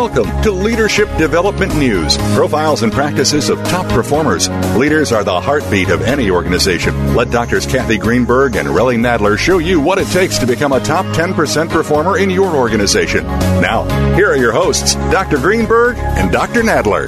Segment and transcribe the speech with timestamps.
[0.00, 4.48] Welcome to Leadership Development News profiles and practices of top performers.
[4.74, 7.14] Leaders are the heartbeat of any organization.
[7.14, 10.80] Let Doctors Kathy Greenberg and Relly Nadler show you what it takes to become a
[10.80, 13.24] top 10% performer in your organization.
[13.60, 13.84] Now,
[14.14, 15.36] here are your hosts, Dr.
[15.36, 16.62] Greenberg and Dr.
[16.62, 17.06] Nadler.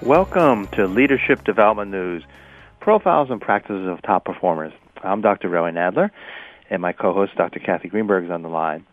[0.00, 2.22] Welcome to Leadership Development News
[2.78, 4.72] profiles and practices of top performers.
[5.02, 5.48] I'm Dr.
[5.48, 6.12] Relly Nadler,
[6.70, 7.58] and my co-host, Dr.
[7.58, 8.86] Kathy Greenberg, is on the line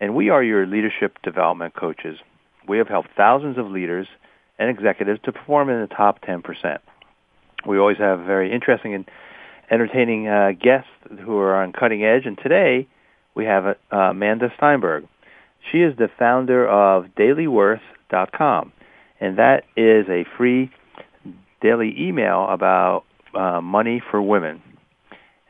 [0.00, 2.18] and we are your leadership development coaches.
[2.66, 4.08] We have helped thousands of leaders
[4.58, 6.78] and executives to perform in the top 10%.
[7.66, 9.04] We always have very interesting and
[9.70, 10.90] entertaining uh, guests
[11.24, 12.88] who are on cutting edge, and today
[13.34, 15.06] we have uh, Amanda Steinberg.
[15.70, 18.72] She is the founder of dailyworth.com,
[19.20, 20.70] and that is a free
[21.60, 23.04] daily email about
[23.34, 24.62] uh, money for women.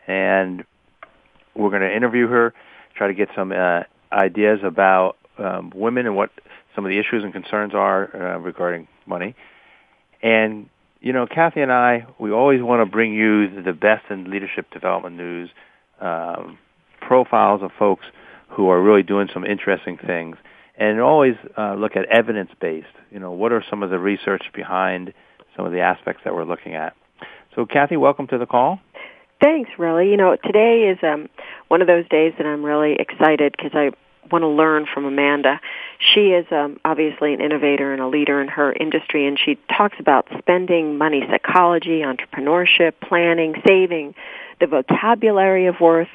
[0.07, 0.65] And
[1.55, 2.53] we're going to interview her,
[2.97, 6.31] try to get some uh, ideas about um, women and what
[6.75, 9.35] some of the issues and concerns are uh, regarding money.
[10.23, 10.69] And
[11.01, 14.71] you know, Kathy and I, we always want to bring you the best in leadership
[14.71, 15.51] development news,
[16.01, 16.59] um,
[17.01, 18.05] profiles of folks
[18.51, 20.37] who are really doing some interesting things,
[20.77, 22.87] and always uh, look at evidence-based.
[23.11, 25.15] You know, what are some of the research behind
[25.57, 26.95] some of the aspects that we're looking at?
[27.55, 28.81] So, Kathy, welcome to the call.
[29.41, 30.11] Thanks, Relly.
[30.11, 31.29] You know, today is um,
[31.69, 33.91] one of those days that I'm really excited because I
[34.31, 35.61] want to learn from Amanda.
[35.99, 39.97] She is um, obviously an innovator and a leader in her industry, and she talks
[39.99, 44.15] about spending money psychology, entrepreneurship, planning, saving,
[44.61, 46.09] the vocabulary of worth,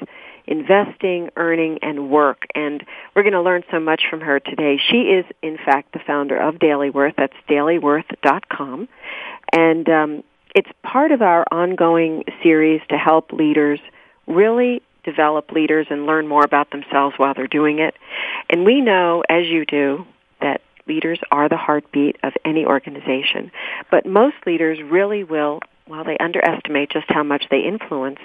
[0.46, 2.46] investing, earning, and work.
[2.54, 4.78] And we're going to learn so much from her today.
[4.90, 7.14] She is, in fact, the founder of Daily Worth.
[7.16, 8.88] That's dailyworth.com.
[9.52, 10.22] And um,
[10.56, 13.78] it's part of our ongoing series to help leaders
[14.26, 17.94] really develop leaders and learn more about themselves while they're doing it.
[18.48, 20.06] And we know, as you do,
[20.40, 23.52] that leaders are the heartbeat of any organization.
[23.90, 28.18] But most leaders really will, while they underestimate just how much they influence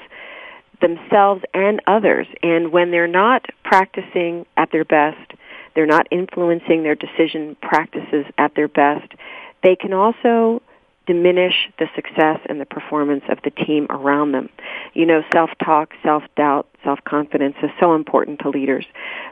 [0.80, 2.28] themselves and others.
[2.41, 5.34] And when they're not practicing at their best,
[5.75, 9.12] they're not influencing their decision practices at their best,
[9.64, 10.62] they can also
[11.11, 14.47] diminish the success and the performance of the team around them.
[14.94, 18.85] You know, self-talk, self-doubt, self-confidence is so important to leaders.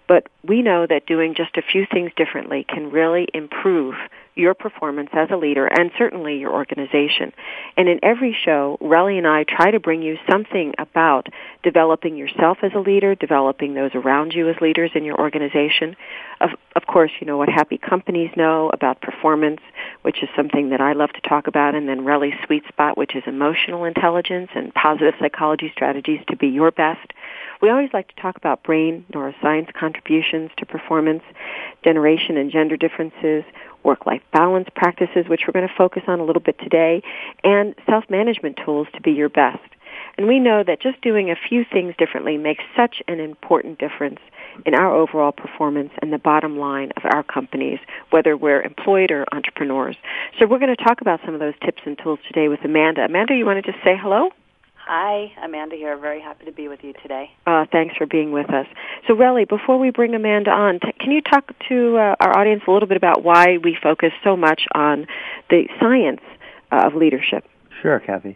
[0.06, 3.95] But we know that doing just a few things differently can really improve
[4.40, 7.34] your performance as a leader and certainly your organization.
[7.78, 11.28] And in every show, Relly and I try to bring you something about
[11.64, 15.96] developing yourself as a leader, developing those around you as leaders in your organization.
[16.42, 19.60] Of, of course, you know what happy companies know about performance,
[20.04, 23.16] which is something that I love to talk about, and then Relly's sweet spot, which
[23.16, 27.12] is emotional intelligence and positive psychology strategies to be your best.
[27.62, 31.24] We always like to talk about brain neuroscience contributions to performance,
[31.84, 33.44] generation and gender differences,
[33.84, 37.01] work-life balance practices, which we're going to focus on a little bit today,
[37.44, 39.59] and self-management tools to be your best.
[40.17, 44.19] And we know that just doing a few things differently makes such an important difference
[44.66, 47.79] in our overall performance and the bottom line of our companies,
[48.09, 49.96] whether we're employed or entrepreneurs.
[50.38, 53.06] So we're going to talk about some of those tips and tools today with Amanda.
[53.06, 54.29] Amanda, you want to just say hello?
[54.92, 55.96] Hi, Amanda here.
[55.98, 57.30] Very happy to be with you today.
[57.46, 58.66] Uh, thanks for being with us.
[59.06, 62.64] So, Relly, before we bring Amanda on, t- can you talk to uh, our audience
[62.68, 65.06] a little bit about why we focus so much on
[65.52, 66.22] the science
[66.72, 67.46] uh, of leadership?
[67.84, 68.36] Sure, Kathy.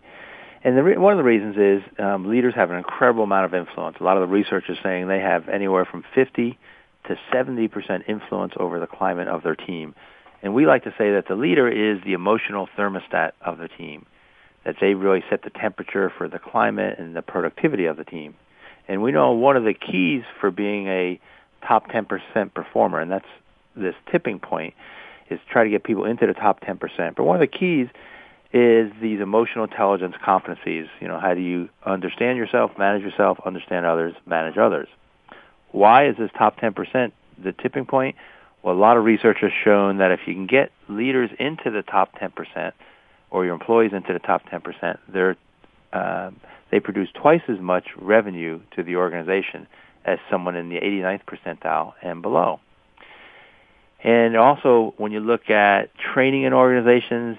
[0.63, 3.55] And the re- one of the reasons is um, leaders have an incredible amount of
[3.55, 3.97] influence.
[3.99, 6.59] A lot of the research is saying they have anywhere from 50
[7.07, 9.95] to 70 percent influence over the climate of their team.
[10.43, 14.05] And we like to say that the leader is the emotional thermostat of the team
[14.65, 18.35] that they really set the temperature for the climate and the productivity of the team.
[18.87, 21.19] And we know one of the keys for being a
[21.65, 23.25] top 10% performer, and that's
[23.75, 24.73] this tipping point,
[25.29, 26.79] is try to get people into the top 10%.
[27.15, 27.87] But one of the keys
[28.53, 30.87] is these emotional intelligence competencies.
[30.99, 34.87] You know, how do you understand yourself, manage yourself, understand others, manage others?
[35.71, 37.11] Why is this top 10%
[37.43, 38.15] the tipping point?
[38.61, 41.81] Well, a lot of research has shown that if you can get leaders into the
[41.81, 42.71] top 10%,
[43.33, 45.35] or your employees into the top 10%, they're,
[45.91, 46.29] uh,
[46.71, 49.67] they produce twice as much revenue to the organization
[50.05, 52.59] as someone in the 89th percentile and below.
[54.03, 57.37] And also, when you look at training in organizations,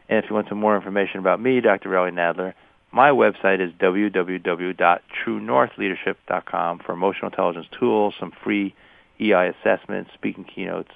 [0.08, 1.88] And if you want some more information about me, Dr.
[1.88, 2.54] Relly Nadler,
[2.92, 8.74] my website is www.truenorthleadership.com for emotional intelligence tools, some free
[9.20, 10.90] EI assessments, speaking keynotes,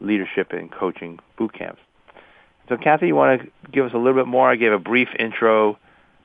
[0.00, 1.80] leadership and coaching boot camps.
[2.68, 4.50] So, Kathy, you want to give us a little bit more?
[4.50, 5.78] I gave a brief intro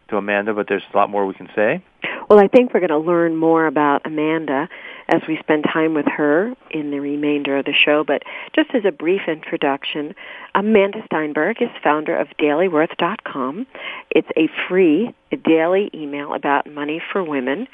[0.09, 1.81] to Amanda, but there's a lot more we can say.
[2.29, 4.69] Well, I think we're going to learn more about Amanda
[5.09, 8.03] as we spend time with her in the remainder of the show.
[8.03, 8.23] But
[8.55, 10.15] just as a brief introduction,
[10.55, 13.67] Amanda Steinberg is founder of DailyWorth.com.
[14.11, 17.67] It's a free daily email about money for women.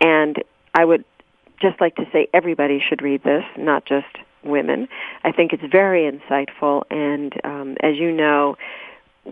[0.00, 0.42] And
[0.74, 1.04] I would
[1.60, 4.06] just like to say everybody should read this, not just
[4.44, 4.88] women.
[5.24, 6.84] I think it's very insightful.
[6.90, 8.56] And um, as you know,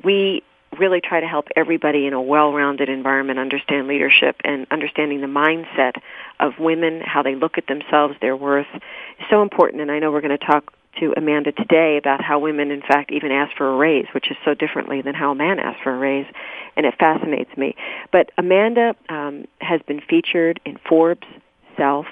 [0.02, 0.42] we
[0.78, 6.00] really try to help everybody in a well-rounded environment understand leadership and understanding the mindset
[6.40, 9.82] of women, how they look at themselves, their worth is so important.
[9.82, 13.10] And I know we're going to talk to Amanda today about how women, in fact,
[13.10, 15.94] even ask for a raise, which is so differently than how a man asks for
[15.94, 16.26] a raise,
[16.76, 17.74] and it fascinates me.
[18.12, 21.26] But Amanda um, has been featured in Forbes,
[21.76, 22.06] Self,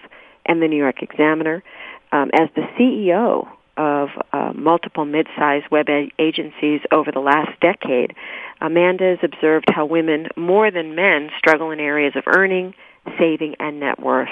[0.44, 1.62] and the New York Examiner
[2.10, 5.86] um, as the CEO of uh, multiple mid-sized web
[6.18, 8.14] agencies over the last decade,
[8.60, 12.74] Amanda has observed how women, more than men, struggle in areas of earning,
[13.18, 14.28] saving, and net worth.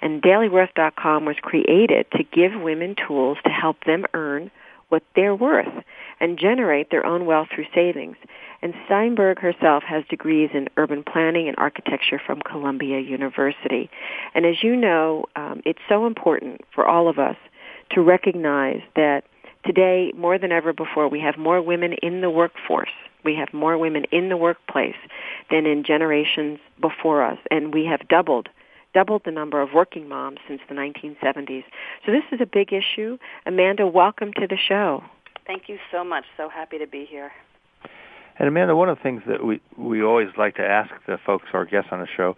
[0.00, 4.50] And DailyWorth.com was created to give women tools to help them earn
[4.88, 5.84] what they're worth
[6.20, 8.16] and generate their own wealth through savings.
[8.60, 13.90] And Steinberg herself has degrees in urban planning and architecture from Columbia University.
[14.34, 17.36] And as you know, um, it's so important for all of us
[17.90, 19.24] to recognize that
[19.64, 22.90] today, more than ever before, we have more women in the workforce.
[23.24, 24.96] We have more women in the workplace
[25.50, 28.48] than in generations before us, and we have doubled
[28.94, 31.62] doubled the number of working moms since the 1970s.
[32.06, 33.18] So this is a big issue.
[33.44, 35.04] Amanda, welcome to the show.
[35.46, 36.24] Thank you so much.
[36.36, 37.30] So happy to be here.
[38.38, 41.46] And Amanda, one of the things that we we always like to ask the folks,
[41.52, 42.36] our guests on the show,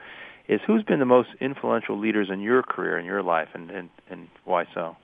[0.49, 3.91] is who's been the most influential leaders in your career, in your life, and and,
[4.09, 4.97] and why so?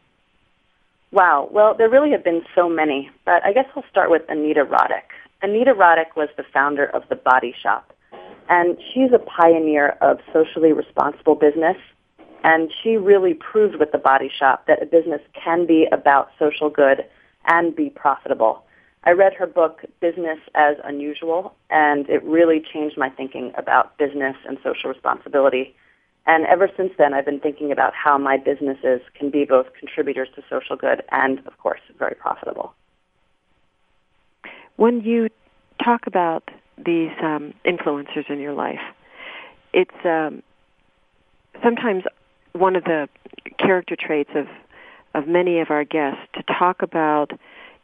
[1.12, 1.48] Wow.
[1.50, 5.08] Well, there really have been so many, but I guess I'll start with Anita Roddick.
[5.42, 7.92] Anita Roddick was the founder of The Body Shop,
[8.48, 11.76] and she's a pioneer of socially responsible business.
[12.44, 16.70] And she really proved with The Body Shop that a business can be about social
[16.70, 17.04] good
[17.46, 18.64] and be profitable.
[19.04, 24.36] I read her book, Business as Unusual, and it really changed my thinking about business
[24.46, 25.74] and social responsibility.
[26.26, 30.28] And ever since then, I've been thinking about how my businesses can be both contributors
[30.34, 32.74] to social good and, of course, very profitable.
[34.74, 35.28] When you
[35.82, 38.80] talk about these um, influencers in your life,
[39.72, 40.42] it's um,
[41.62, 42.04] sometimes
[42.52, 43.08] one of the
[43.58, 44.46] character traits of
[45.14, 47.30] of many of our guests to talk about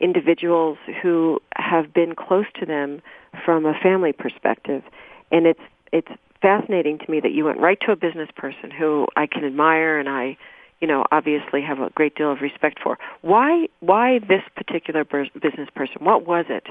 [0.00, 3.00] individuals who have been close to them
[3.42, 4.82] from a family perspective,
[5.30, 5.60] and it's
[5.92, 6.10] it's
[6.42, 9.98] fascinating to me that you went right to a business person who I can admire
[9.98, 10.36] and I,
[10.80, 12.98] you know, obviously have a great deal of respect for.
[13.22, 16.04] Why why this particular business person?
[16.04, 16.66] What was it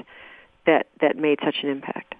[0.66, 2.14] that that made such an impact?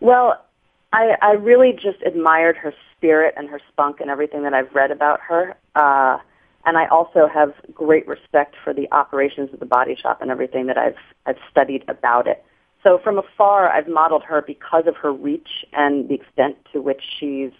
[0.00, 0.44] Well,
[0.92, 4.90] I I really just admired her spirit and her spunk and everything that I've read
[4.90, 5.56] about her.
[5.74, 6.18] Uh
[6.66, 10.66] and I also have great respect for the operations of the body shop and everything
[10.66, 12.44] that I've I've studied about it.
[12.86, 17.02] So from afar, I've modeled her because of her reach and the extent to which
[17.18, 17.50] she's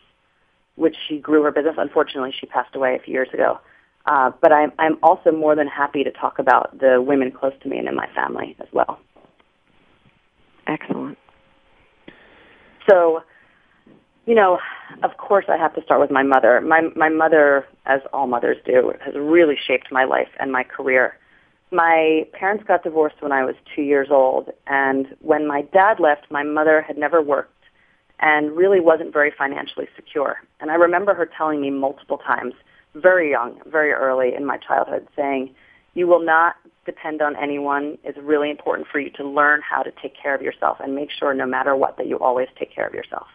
[0.76, 1.74] which she grew her business.
[1.78, 3.58] Unfortunately, she passed away a few years ago.
[4.04, 7.68] Uh, but I'm, I'm also more than happy to talk about the women close to
[7.68, 9.00] me and in my family as well.
[10.68, 11.18] Excellent.
[12.88, 13.22] So,
[14.26, 14.58] you know,
[15.02, 16.60] of course, I have to start with my mother.
[16.60, 21.18] My my mother, as all mothers do, has really shaped my life and my career.
[21.72, 26.30] My parents got divorced when I was two years old, and when my dad left,
[26.30, 27.52] my mother had never worked
[28.20, 30.38] and really wasn't very financially secure.
[30.60, 32.54] And I remember her telling me multiple times,
[32.94, 35.54] very young, very early in my childhood, saying,
[35.94, 36.56] you will not
[36.86, 37.98] depend on anyone.
[38.04, 41.10] It's really important for you to learn how to take care of yourself and make
[41.10, 43.26] sure no matter what that you always take care of yourself.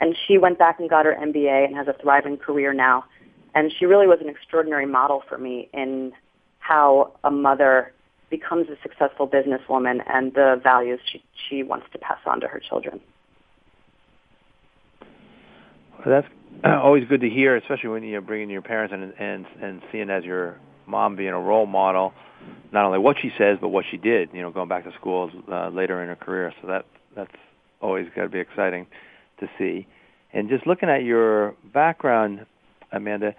[0.00, 3.04] And she went back and got her MBA and has a thriving career now.
[3.54, 6.12] And she really was an extraordinary model for me in
[6.64, 7.92] how a mother
[8.30, 12.58] becomes a successful businesswoman and the values she, she wants to pass on to her
[12.58, 13.00] children.
[15.98, 19.82] Well, that's always good to hear, especially when you're bringing your parents and and and
[19.92, 22.14] seeing as your mom being a role model,
[22.72, 24.30] not only what she says but what she did.
[24.32, 26.52] You know, going back to school uh, later in her career.
[26.62, 27.36] So that that's
[27.80, 28.86] always got to be exciting
[29.40, 29.86] to see.
[30.32, 32.46] And just looking at your background,
[32.90, 33.34] Amanda.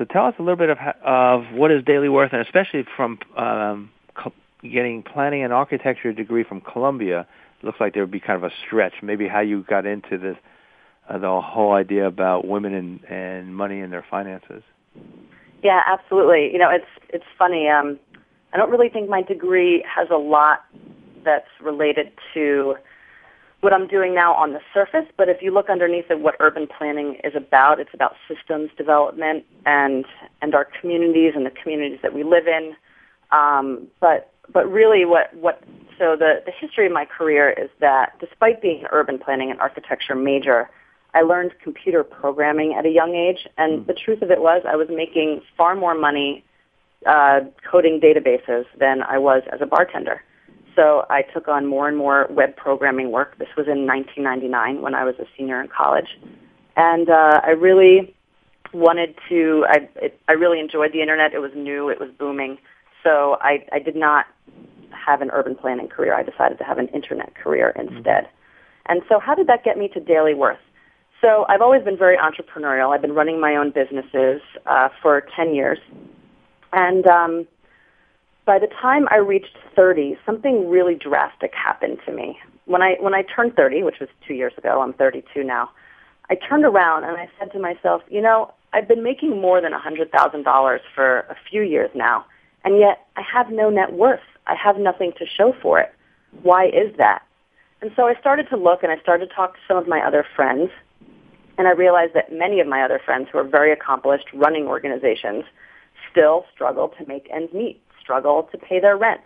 [0.00, 3.18] So tell us a little bit of of what is Daily Worth, and especially from
[3.36, 7.26] um, co- getting planning and architecture degree from Columbia.
[7.62, 8.94] Looks like there would be kind of a stretch.
[9.02, 10.36] Maybe how you got into this,
[11.10, 14.62] uh, the whole idea about women and, and money and their finances.
[15.62, 16.50] Yeah, absolutely.
[16.50, 17.68] You know, it's it's funny.
[17.68, 17.98] Um,
[18.54, 20.60] I don't really think my degree has a lot
[21.26, 22.76] that's related to
[23.60, 26.66] what I'm doing now on the surface, but if you look underneath at what urban
[26.66, 30.04] planning is about, it's about systems development and
[30.40, 32.74] and our communities and the communities that we live in.
[33.32, 35.62] Um, but but really, what what
[35.98, 39.60] so the the history of my career is that despite being an urban planning and
[39.60, 40.70] architecture major,
[41.12, 43.86] I learned computer programming at a young age, and hmm.
[43.86, 46.44] the truth of it was I was making far more money
[47.06, 47.40] uh,
[47.70, 50.22] coding databases than I was as a bartender.
[50.76, 53.38] So I took on more and more web programming work.
[53.38, 56.18] This was in 1999 when I was a senior in college,
[56.76, 58.14] and uh, I really
[58.72, 59.66] wanted to.
[59.68, 61.34] I it, I really enjoyed the internet.
[61.34, 61.88] It was new.
[61.88, 62.58] It was booming.
[63.02, 64.26] So I I did not
[64.92, 66.14] have an urban planning career.
[66.14, 67.96] I decided to have an internet career mm-hmm.
[67.96, 68.24] instead.
[68.24, 68.36] Mm-hmm.
[68.92, 70.58] And so how did that get me to Daily Worth?
[71.20, 72.94] So I've always been very entrepreneurial.
[72.94, 75.78] I've been running my own businesses uh, for 10 years.
[76.72, 77.46] And um,
[78.46, 82.38] by the time I reached 30, something really drastic happened to me.
[82.66, 85.70] When I when I turned 30, which was two years ago, I'm 32 now.
[86.30, 89.72] I turned around and I said to myself, you know, I've been making more than
[89.72, 92.24] $100,000 for a few years now,
[92.64, 94.20] and yet I have no net worth.
[94.46, 95.92] I have nothing to show for it.
[96.42, 97.22] Why is that?
[97.82, 100.00] And so I started to look and I started to talk to some of my
[100.06, 100.70] other friends,
[101.58, 105.44] and I realized that many of my other friends who are very accomplished running organizations
[106.10, 109.22] still struggle to make ends meet struggle to pay their rent.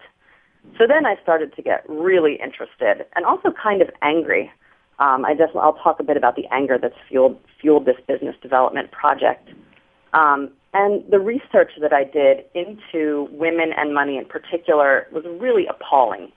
[0.78, 4.50] So then I started to get really interested and also kind of angry.
[4.98, 8.36] Um, I just I'll talk a bit about the anger that's fueled fueled this business
[8.42, 9.50] development project.
[10.12, 15.66] Um, and the research that I did into women and money in particular was really
[15.66, 16.32] appalling.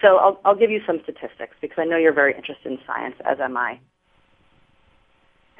[0.00, 3.14] So I'll, I'll give you some statistics because I know you're very interested in science,
[3.24, 3.80] as am I.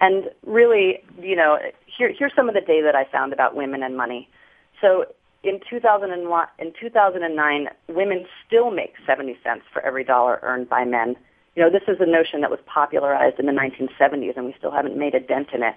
[0.00, 1.58] And really, you know,
[1.96, 4.28] here, here's some of the data that I found about women and money.
[4.80, 5.06] So
[5.44, 11.16] in 2001, in 2009, women still make 70 cents for every dollar earned by men.
[11.54, 14.70] You know, this is a notion that was popularized in the 1970s, and we still
[14.70, 15.74] haven't made a dent in it.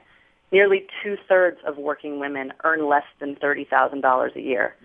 [0.51, 4.75] Nearly two-thirds of working women earn less than $30,000 a year.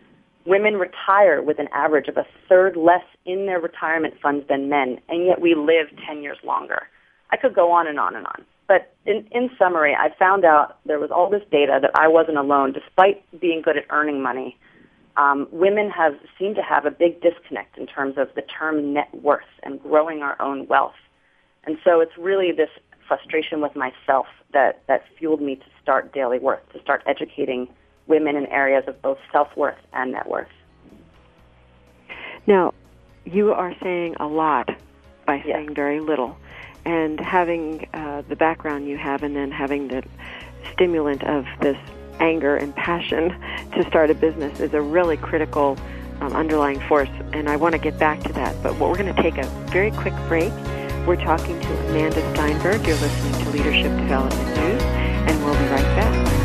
[0.45, 4.99] Women retire with an average of a third less in their retirement funds than men,
[5.09, 6.89] and yet we live 10 years longer.
[7.31, 8.45] I could go on and on and on.
[8.67, 12.39] But in, in summary, I found out there was all this data that I wasn't
[12.39, 14.57] alone, despite being good at earning money
[15.17, 19.09] um, women have seem to have a big disconnect in terms of the term net
[19.15, 20.95] worth and growing our own wealth.
[21.65, 22.71] And so it's really this
[23.07, 27.69] frustration with myself that, that fueled me to start Daily Worth, to start educating
[28.07, 30.49] women in areas of both self-worth and net worth.
[32.47, 32.75] Now,
[33.25, 34.69] you are saying a lot
[35.27, 36.37] by saying very little.
[36.85, 40.03] And having uh, the background you have and then having the
[40.73, 41.77] stimulant of this
[42.21, 43.35] anger and passion
[43.73, 45.77] to start a business is a really critical
[46.21, 48.55] um, underlying force, and I want to get back to that.
[48.63, 50.53] But what we're going to take a very quick break.
[51.07, 52.87] We're talking to Amanda Steinberg.
[52.87, 56.43] You're listening to Leadership Development News, and we'll be right back.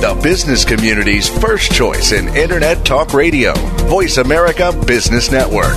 [0.00, 3.54] The business community's first choice in Internet Talk Radio,
[3.86, 5.76] Voice America Business Network.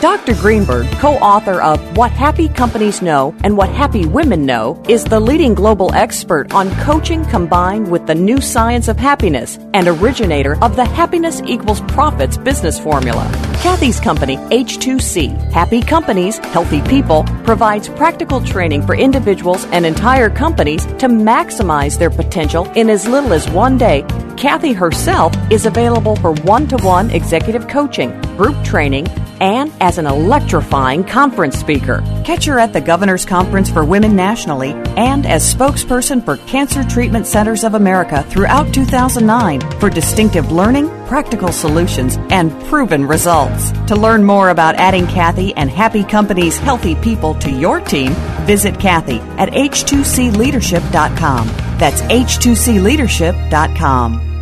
[0.00, 0.34] Dr.
[0.34, 5.18] Greenberg, co author of What Happy Companies Know and What Happy Women Know, is the
[5.18, 10.76] leading global expert on coaching combined with the new science of happiness and originator of
[10.76, 13.26] the Happiness Equals Profits business formula.
[13.62, 20.84] Kathy's company, H2C, Happy Companies, Healthy People, provides practical training for individuals and entire companies
[20.84, 24.04] to maximize their potential in as little as one day.
[24.36, 29.06] Kathy herself is available for one to one executive coaching, group training,
[29.40, 32.02] and as an electrifying conference speaker.
[32.24, 37.26] Catch her at the Governor's Conference for Women nationally and as spokesperson for Cancer Treatment
[37.26, 43.72] Centers of America throughout 2009 for distinctive learning, practical solutions, and proven results.
[43.88, 48.12] To learn more about adding Kathy and Happy Company's healthy people to your team,
[48.46, 51.46] visit Kathy at h2cleadership.com.
[51.78, 54.35] That's h2cleadership.com.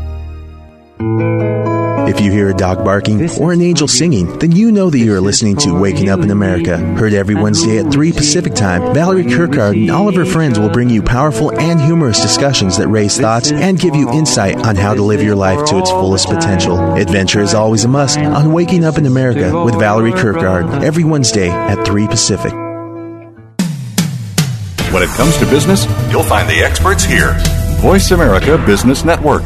[2.07, 5.15] If you hear a dog barking or an angel singing, then you know that you
[5.15, 6.77] are listening to Waking Up in America.
[6.77, 10.69] Heard every Wednesday at 3 Pacific Time, Valerie Kirkard and all of her friends will
[10.69, 14.95] bring you powerful and humorous discussions that raise thoughts and give you insight on how
[14.95, 16.95] to live your life to its fullest potential.
[16.95, 21.49] Adventure is always a must on Waking Up in America with Valerie Kirkard every Wednesday
[21.49, 22.53] at 3 Pacific.
[24.93, 27.35] When it comes to business, you'll find the experts here.
[27.81, 29.43] Voice America Business Network.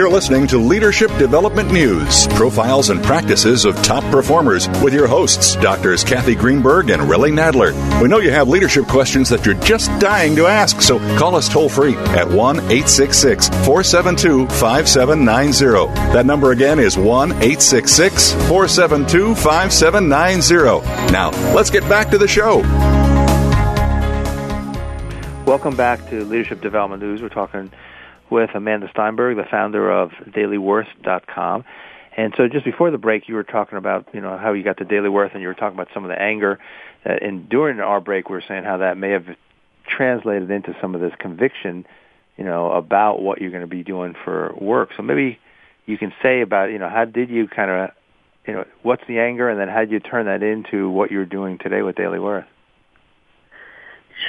[0.00, 5.56] You're listening to Leadership Development News profiles and practices of top performers with your hosts,
[5.56, 7.74] Doctors Kathy Greenberg and Relly Nadler.
[8.00, 11.50] We know you have leadership questions that you're just dying to ask, so call us
[11.50, 15.94] toll free at 1 866 472 5790.
[16.14, 21.12] That number again is 1 866 472 5790.
[21.12, 22.60] Now, let's get back to the show.
[25.44, 27.20] Welcome back to Leadership Development News.
[27.20, 27.70] We're talking
[28.30, 31.64] with Amanda Steinberg, the founder of DailyWorth.com.
[32.16, 34.78] And so just before the break, you were talking about, you know, how you got
[34.78, 36.58] to Daily Worth and you were talking about some of the anger.
[37.04, 39.26] And during our break, we were saying how that may have
[39.86, 41.86] translated into some of this conviction,
[42.36, 44.90] you know, about what you're going to be doing for work.
[44.96, 45.38] So maybe
[45.86, 47.90] you can say about, you know, how did you kind of,
[48.46, 51.24] you know, what's the anger and then how did you turn that into what you're
[51.24, 52.46] doing today with Daily Worth?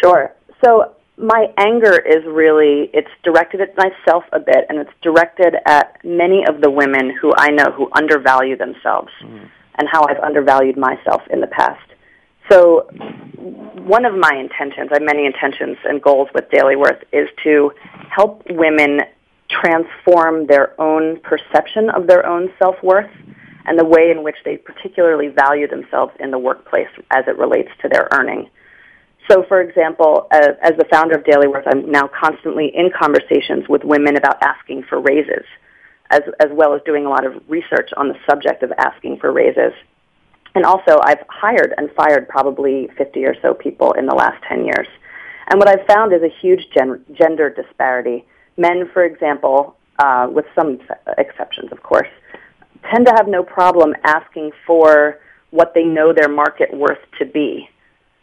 [0.01, 0.31] Sure.
[0.63, 5.97] So my anger is really it's directed at myself a bit and it's directed at
[6.03, 9.49] many of the women who I know who undervalue themselves mm.
[9.75, 11.81] and how I've undervalued myself in the past.
[12.49, 12.89] So
[13.75, 17.71] one of my intentions, I have many intentions and goals with Daily Worth is to
[18.09, 19.01] help women
[19.49, 23.09] transform their own perception of their own self-worth
[23.65, 27.69] and the way in which they particularly value themselves in the workplace as it relates
[27.81, 28.49] to their earning.
[29.29, 33.69] So, for example, uh, as the founder of Daily Worth, I'm now constantly in conversations
[33.69, 35.45] with women about asking for raises,
[36.09, 39.31] as, as well as doing a lot of research on the subject of asking for
[39.31, 39.73] raises.
[40.55, 44.65] And also, I've hired and fired probably 50 or so people in the last 10
[44.65, 44.87] years.
[45.47, 48.25] And what I've found is a huge gen- gender disparity.
[48.57, 50.79] Men, for example, uh, with some
[51.17, 52.09] exceptions, of course,
[52.91, 55.19] tend to have no problem asking for
[55.51, 57.69] what they know their market worth to be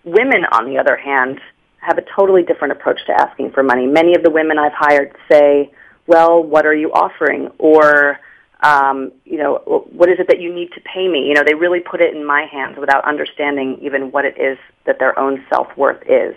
[0.08, 1.40] Women, on the other hand,
[1.80, 3.86] have a totally different approach to asking for money.
[3.86, 5.72] Many of the women I've hired say,
[6.06, 7.50] well, what are you offering?
[7.58, 8.18] Or,
[8.62, 11.26] um, you know, what is it that you need to pay me?
[11.28, 14.58] You know, they really put it in my hands without understanding even what it is
[14.86, 16.34] that their own self-worth is.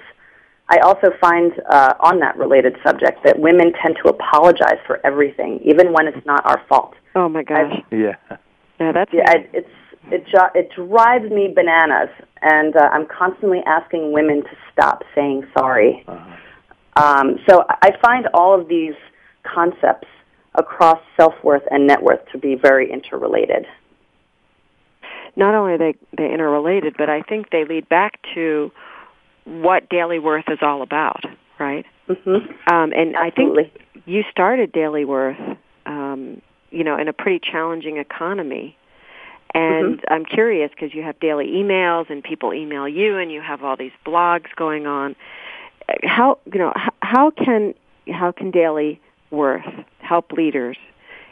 [0.70, 5.60] I also find uh, on that related subject that women tend to apologize for everything,
[5.66, 6.94] even when it's not our fault.
[7.14, 7.74] Oh my gosh!
[7.74, 8.16] I've, yeah,
[8.80, 9.26] yeah, that's yeah.
[9.28, 9.68] I, it's
[10.10, 12.10] it it drives me bananas,
[12.42, 16.04] and uh, I'm constantly asking women to stop saying sorry.
[16.08, 16.38] Uh-huh.
[16.96, 18.96] Um, so I find all of these
[19.44, 20.08] concepts
[20.56, 23.66] across self worth and net worth to be very interrelated.
[25.36, 28.72] Not only are they they interrelated, but I think they lead back to
[29.46, 31.24] what daily worth is all about,
[31.60, 31.86] right?
[32.10, 32.74] Mm-hmm.
[32.74, 33.64] Um, and Absolutely.
[33.66, 35.38] I think you started daily worth,
[35.86, 38.78] um, you know, in a pretty challenging economy
[39.54, 40.14] and mm-hmm.
[40.14, 43.76] I'm curious because you have daily emails and people email you and you have all
[43.76, 45.16] these blogs going on.
[46.04, 47.74] How you know how, how can
[48.08, 49.66] how can daily worth
[50.00, 50.78] help leaders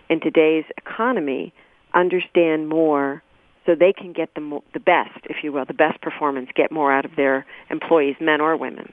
[0.10, 1.54] in today's economy
[1.94, 3.24] understand more
[3.66, 6.72] so they can get the mo- the best, if you will, the best performance, get
[6.72, 8.92] more out of their employees, men or women?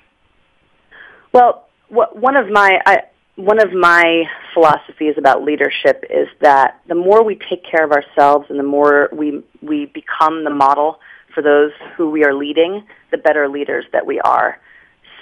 [1.33, 2.99] Well, what, one of my I,
[3.37, 8.46] one of my philosophies about leadership is that the more we take care of ourselves
[8.49, 10.99] and the more we we become the model
[11.35, 14.59] for those who we are leading, the better leaders that we are.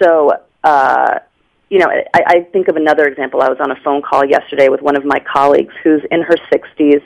[0.01, 0.31] So,
[0.63, 1.19] uh,
[1.69, 3.41] you know, I, I think of another example.
[3.41, 6.35] I was on a phone call yesterday with one of my colleagues who's in her
[6.53, 7.03] 60s,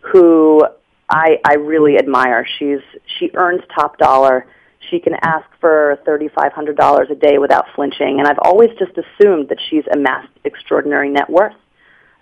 [0.00, 0.64] who
[1.10, 2.46] I, I really admire.
[2.58, 2.80] She's
[3.18, 4.46] she earns top dollar.
[4.90, 9.58] She can ask for $3,500 a day without flinching, and I've always just assumed that
[9.68, 11.54] she's amassed extraordinary net worth.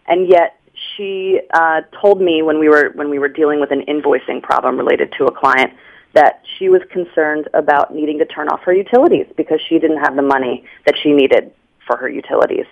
[0.07, 0.61] And yet,
[0.97, 4.77] she uh, told me when we were when we were dealing with an invoicing problem
[4.77, 5.73] related to a client
[6.15, 10.17] that she was concerned about needing to turn off her utilities because she didn't have
[10.17, 11.53] the money that she needed
[11.87, 12.67] for her utilities.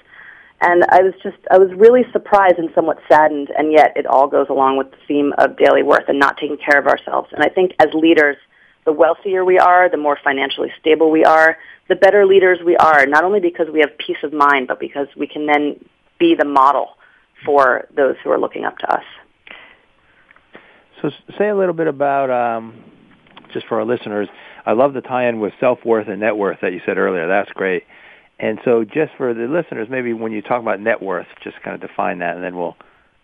[0.61, 4.29] And I was just, I was really surprised and somewhat saddened, and yet it all
[4.29, 7.31] goes along with the theme of daily worth and not taking care of ourselves.
[7.33, 8.37] And I think as leaders,
[8.85, 11.57] the wealthier we are, the more financially stable we are,
[11.89, 15.09] the better leaders we are, not only because we have peace of mind, but because
[15.17, 15.85] we can then
[16.19, 16.91] be the model
[17.45, 19.05] for those who are looking up to us.
[21.01, 22.85] So say a little bit about, um,
[23.53, 24.29] just for our listeners,
[24.65, 27.27] I love the tie-in with self-worth and net worth that you said earlier.
[27.27, 27.85] That's great.
[28.39, 31.75] And so just for the listeners, maybe when you talk about net worth, just kind
[31.75, 32.77] of define that, and then we'll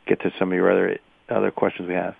[0.07, 2.14] get to some of your other other questions we have.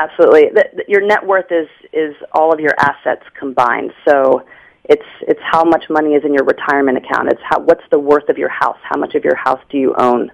[0.00, 0.50] Absolutely.
[0.54, 3.92] The, the, your net worth is is all of your assets combined.
[4.06, 4.44] So
[4.84, 7.28] it's it's how much money is in your retirement account.
[7.32, 8.78] It's how what's the worth of your house?
[8.82, 10.30] How much of your house do you own?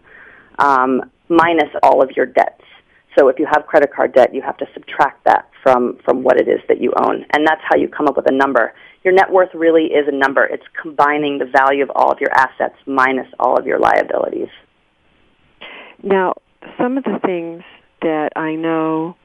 [0.58, 2.62] Um, minus all of your debts.
[3.18, 6.38] So if you have credit card debt, you have to subtract that from from what
[6.38, 8.74] it is that you own, and that's how you come up with a number.
[9.02, 10.44] Your net worth really is a number.
[10.44, 14.48] It's combining the value of all of your assets minus all of your liabilities.
[16.02, 16.34] Now,
[16.78, 17.62] some of the things
[18.02, 19.16] that I know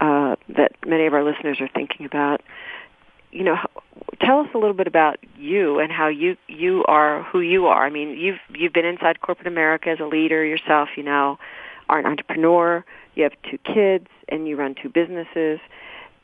[0.00, 2.42] uh, that many of our listeners are thinking about.
[3.32, 3.56] You know,
[4.20, 7.86] tell us a little bit about you and how you you are who you are.
[7.86, 10.88] I mean, you've you've been inside corporate America as a leader yourself.
[10.96, 11.38] You now
[11.88, 12.84] are an entrepreneur.
[13.14, 15.60] You have two kids, and you run two businesses.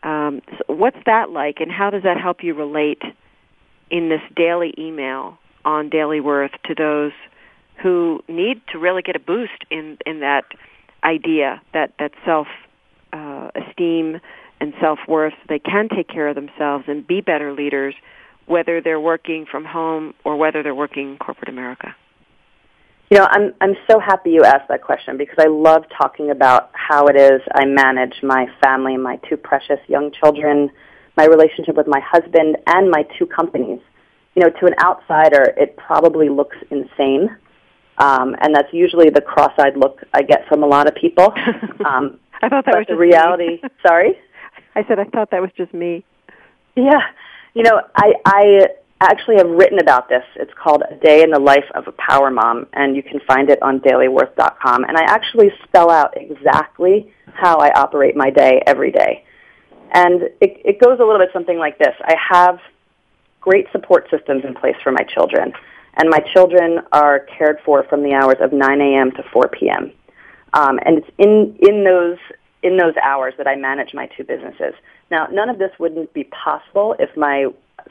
[0.02, 3.02] Um, so what's that like, and how does that help you relate
[3.90, 7.12] in this daily email on Daily Worth to those
[7.82, 10.44] who need to really get a boost in in that
[11.04, 12.46] idea that that self
[13.16, 14.20] uh, esteem
[14.61, 15.35] and self worth.
[15.48, 17.94] They can take care of themselves and be better leaders,
[18.46, 21.94] whether they're working from home or whether they're working in corporate America.
[23.11, 26.70] You know, I'm I'm so happy you asked that question because I love talking about
[26.72, 30.70] how it is I manage my family, my two precious young children,
[31.16, 33.81] my relationship with my husband, and my two companies.
[34.35, 37.31] You know, to an outsider, it probably looks insane,
[37.96, 41.33] um, and that's usually the cross-eyed look I get from a lot of people.
[41.87, 43.61] Um, I thought that but was the reality.
[43.87, 44.18] sorry,
[44.75, 46.05] I said I thought that was just me.
[46.75, 47.01] Yeah,
[47.55, 48.68] you know, I I
[49.01, 50.25] actually have written about this.
[50.37, 53.51] It's called A Day in the Life of a Power Mom, and you can find
[53.51, 54.85] it on dailyworth.com.
[54.85, 59.25] And I actually spell out exactly how I operate my day every day.
[59.92, 61.94] And it, it goes a little bit something like this.
[62.03, 62.59] I have
[63.40, 65.53] great support systems in place for my children,
[65.94, 69.12] and my children are cared for from the hours of 9 a.m.
[69.12, 69.92] to 4 p.m.
[70.52, 72.18] Um, and it's in, in those
[72.62, 74.74] in those hours that I manage my two businesses.
[75.11, 77.46] Now, none of this wouldn't be possible if my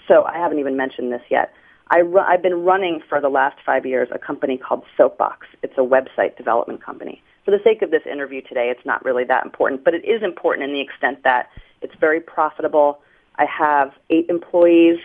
[0.07, 1.53] so I haven't even mentioned this yet.
[1.89, 5.47] I I've been running for the last five years a company called Soapbox.
[5.63, 7.21] It's a website development company.
[7.45, 10.23] For the sake of this interview today, it's not really that important, but it is
[10.23, 11.49] important in the extent that
[11.81, 12.99] it's very profitable.
[13.35, 14.97] I have eight employees.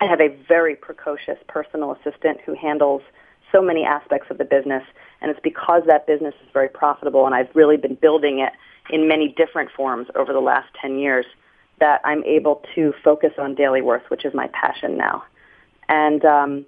[0.00, 3.02] I have a very precocious personal assistant who handles
[3.52, 4.82] so many aspects of the business,
[5.20, 8.52] and it's because that business is very profitable, and I've really been building it
[8.90, 11.26] in many different forms over the last 10 years
[11.80, 15.24] that I'm able to focus on daily worth, which is my passion now.
[15.88, 16.66] And um,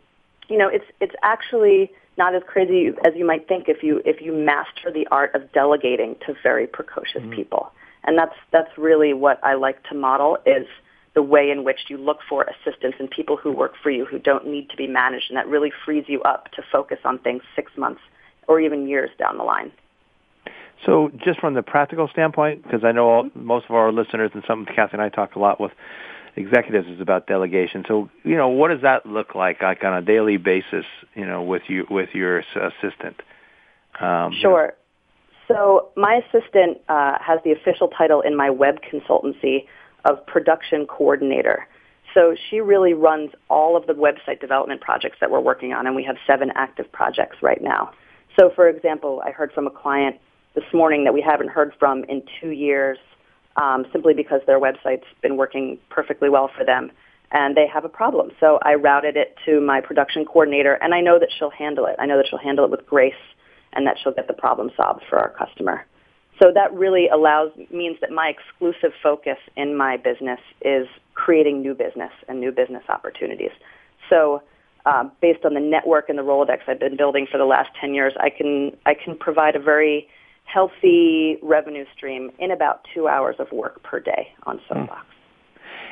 [0.48, 4.20] you know, it's it's actually not as crazy as you might think if you if
[4.20, 7.34] you master the art of delegating to very precocious mm-hmm.
[7.34, 7.72] people.
[8.04, 10.66] And that's that's really what I like to model is
[11.14, 14.18] the way in which you look for assistance and people who work for you who
[14.18, 17.42] don't need to be managed and that really frees you up to focus on things
[17.56, 18.00] 6 months
[18.46, 19.72] or even years down the line.
[20.86, 24.42] So, just from the practical standpoint, because I know all, most of our listeners and
[24.46, 25.72] some Kathy and I talk a lot with
[26.36, 27.84] executives is about delegation.
[27.86, 30.86] So, you know, what does that look like, like on a daily basis?
[31.14, 33.20] You know, with you with your assistant.
[34.00, 34.72] Um, sure.
[35.48, 39.66] So, my assistant uh, has the official title in my web consultancy
[40.04, 41.66] of production coordinator.
[42.14, 45.94] So she really runs all of the website development projects that we're working on, and
[45.94, 47.92] we have seven active projects right now.
[48.38, 50.16] So, for example, I heard from a client
[50.54, 52.98] this morning that we haven't heard from in two years
[53.56, 56.90] um, simply because their website's been working perfectly well for them
[57.32, 58.30] and they have a problem.
[58.40, 61.96] So I routed it to my production coordinator, and I know that she'll handle it.
[61.98, 63.14] I know that she'll handle it with grace,
[63.72, 65.86] and that she'll get the problem solved for our customer.
[66.40, 71.74] So that really allows means that my exclusive focus in my business is creating new
[71.74, 73.50] business and new business opportunities.
[74.08, 74.42] So
[74.86, 77.94] uh, based on the network and the Rolodex I've been building for the last 10
[77.94, 80.08] years, I can I can provide a very
[80.44, 85.06] healthy revenue stream in about two hours of work per day on Soapbox.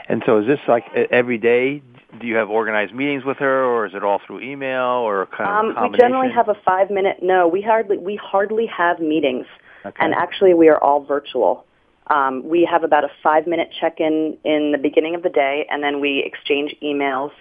[0.08, 1.82] And so is this like every day?
[2.18, 5.68] Do you have organized meetings with her, or is it all through email, or kind
[5.70, 7.18] of um, We generally have a five minute.
[7.22, 9.44] No, we hardly we hardly have meetings,
[9.88, 10.04] okay.
[10.04, 11.64] and actually we are all virtual.
[12.08, 15.66] Um, we have about a five minute check in in the beginning of the day,
[15.70, 17.32] and then we exchange emails.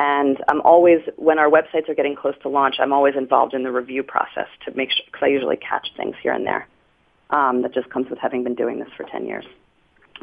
[0.00, 3.62] And I'm always when our websites are getting close to launch, I'm always involved in
[3.64, 6.66] the review process to make sure because I usually catch things here and there.
[7.30, 9.44] Um, that just comes with having been doing this for ten years.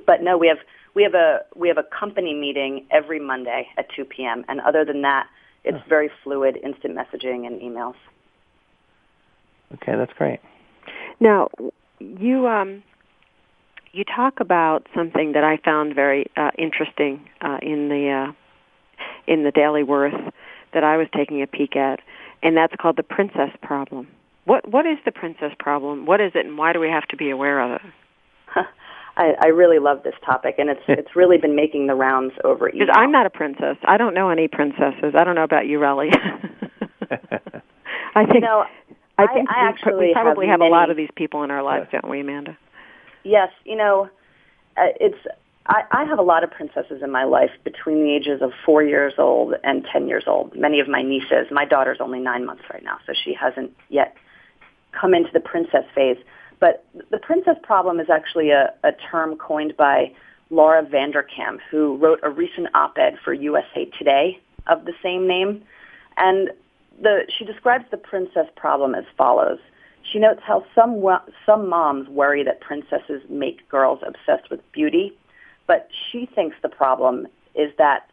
[0.05, 0.57] But no, we have
[0.95, 4.45] we have a we have a company meeting every Monday at 2 p.m.
[4.47, 5.27] And other than that,
[5.63, 7.95] it's very fluid, instant messaging and emails.
[9.73, 10.39] Okay, that's great.
[11.19, 11.49] Now,
[11.99, 12.83] you um,
[13.93, 18.33] you talk about something that I found very uh, interesting uh, in the uh,
[19.27, 20.33] in the Daily Worth
[20.73, 21.99] that I was taking a peek at,
[22.43, 24.07] and that's called the princess problem.
[24.45, 26.05] What what is the princess problem?
[26.05, 27.81] What is it, and why do we have to be aware of it?
[29.17, 32.69] I, I really love this topic, and it's it's really been making the rounds over.
[32.71, 33.77] Because I'm not a princess.
[33.85, 35.15] I don't know any princesses.
[35.17, 36.11] I don't know about you, Relly.
[38.15, 38.35] I think.
[38.35, 38.65] You know,
[39.17, 41.51] I think I, I actually we probably have, have, a lot of these people in
[41.51, 42.57] our lives, don't we, Amanda?
[43.23, 44.09] Yes, you know,
[44.77, 45.17] uh, it's.
[45.67, 48.83] I, I have a lot of princesses in my life between the ages of four
[48.83, 50.55] years old and ten years old.
[50.55, 51.47] Many of my nieces.
[51.49, 54.15] My daughter's only nine months right now, so she hasn't yet
[54.91, 56.17] come into the princess phase.
[56.59, 60.11] But the princess problem is actually a, a term coined by
[60.49, 65.63] Laura Vanderkam, who wrote a recent op-ed for USA Today of the same name.
[66.17, 66.51] And
[67.01, 69.59] the, she describes the princess problem as follows.
[70.03, 71.03] She notes how some,
[71.45, 75.17] some moms worry that princesses make girls obsessed with beauty,
[75.67, 78.09] but she thinks the problem is that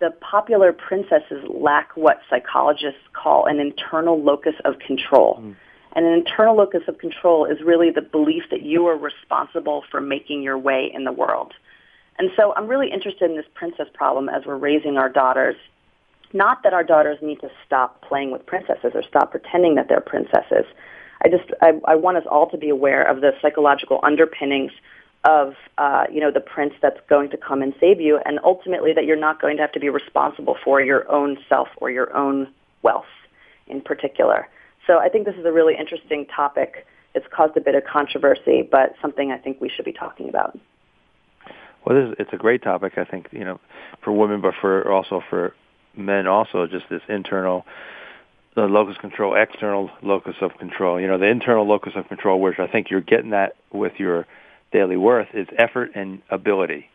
[0.00, 5.40] the popular princesses lack what psychologists call an internal locus of control.
[5.40, 5.56] Mm.
[5.94, 10.00] And an internal locus of control is really the belief that you are responsible for
[10.00, 11.54] making your way in the world.
[12.18, 15.56] And so I'm really interested in this princess problem as we're raising our daughters.
[16.32, 20.00] Not that our daughters need to stop playing with princesses or stop pretending that they're
[20.00, 20.64] princesses.
[21.24, 24.72] I just I, I want us all to be aware of the psychological underpinnings
[25.24, 28.92] of uh, you know the prince that's going to come and save you, and ultimately
[28.92, 32.14] that you're not going to have to be responsible for your own self or your
[32.16, 32.48] own
[32.82, 33.04] wealth
[33.66, 34.48] in particular.
[34.86, 36.86] So I think this is a really interesting topic.
[37.14, 40.56] It's caused a bit of controversy, but something I think we should be talking about.
[41.84, 42.94] Well, is, it's a great topic.
[42.96, 43.58] I think you know,
[44.02, 45.54] for women, but for also for
[45.96, 47.64] men, also just this internal
[48.54, 50.98] the locus control, external locus of control.
[50.98, 54.26] You know, the internal locus of control, which I think you're getting that with your
[54.72, 56.88] daily worth, is effort and ability.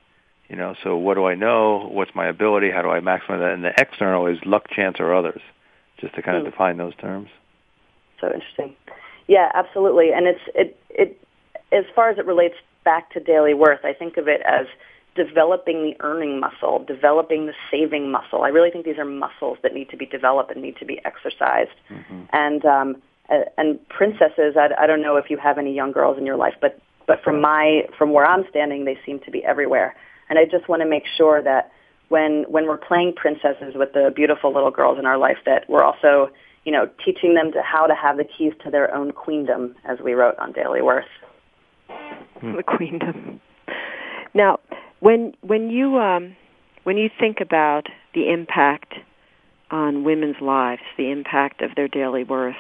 [0.50, 1.88] You know, so what do I know?
[1.92, 2.72] What's my ability?
[2.72, 3.54] How do I maximize that?
[3.54, 5.42] And the external is luck, chance, or others,
[6.00, 6.52] just to kind of mm.
[6.52, 7.30] define those terms
[8.22, 8.76] so interesting.
[9.28, 10.12] Yeah, absolutely.
[10.14, 11.20] And it's it it
[11.72, 14.68] as far as it relates back to daily worth, I think of it as
[15.16, 18.44] developing the earning muscle, developing the saving muscle.
[18.44, 21.00] I really think these are muscles that need to be developed and need to be
[21.04, 21.78] exercised.
[21.90, 22.22] Mm-hmm.
[22.32, 23.02] And um,
[23.58, 26.54] and princesses, I, I don't know if you have any young girls in your life,
[26.62, 29.96] but but from my from where I'm standing, they seem to be everywhere.
[30.30, 31.72] And I just want to make sure that
[32.10, 35.84] when when we're playing princesses with the beautiful little girls in our life, that we're
[35.84, 36.32] also
[36.64, 40.00] you know, teaching them to how to have the keys to their own queendom, as
[40.00, 41.06] we wrote on Daily Worth.
[42.40, 42.56] Hmm.
[42.56, 43.42] The queendom.
[44.34, 44.60] Now,
[45.02, 46.36] when when you um,
[46.84, 48.94] when you think about the impact
[49.70, 52.56] on women's lives, the impact of their daily worth,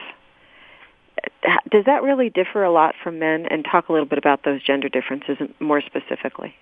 [1.69, 3.45] does that really differ a lot from men?
[3.49, 6.53] And talk a little bit about those gender differences more specifically.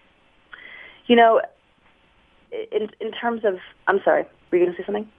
[1.07, 1.41] You know,
[2.51, 3.55] in in terms of,
[3.87, 5.09] I'm sorry, were you going to say something?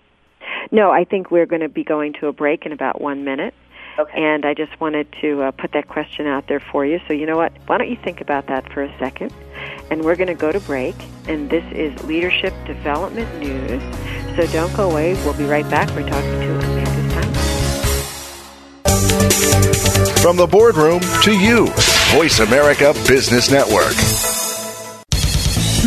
[0.70, 3.54] No, I think we're going to be going to a break in about one minute.
[3.98, 4.22] Okay.
[4.22, 7.00] And I just wanted to uh, put that question out there for you.
[7.06, 7.52] So, you know what?
[7.66, 9.32] Why don't you think about that for a second?
[9.90, 10.94] And we're going to go to break.
[11.28, 13.82] And this is Leadership Development News.
[14.36, 15.14] So don't go away.
[15.24, 15.88] We'll be right back.
[15.90, 17.34] We're talking to Amanda Stein.
[20.22, 21.66] From the boardroom to you,
[22.12, 24.39] Voice America Business Network.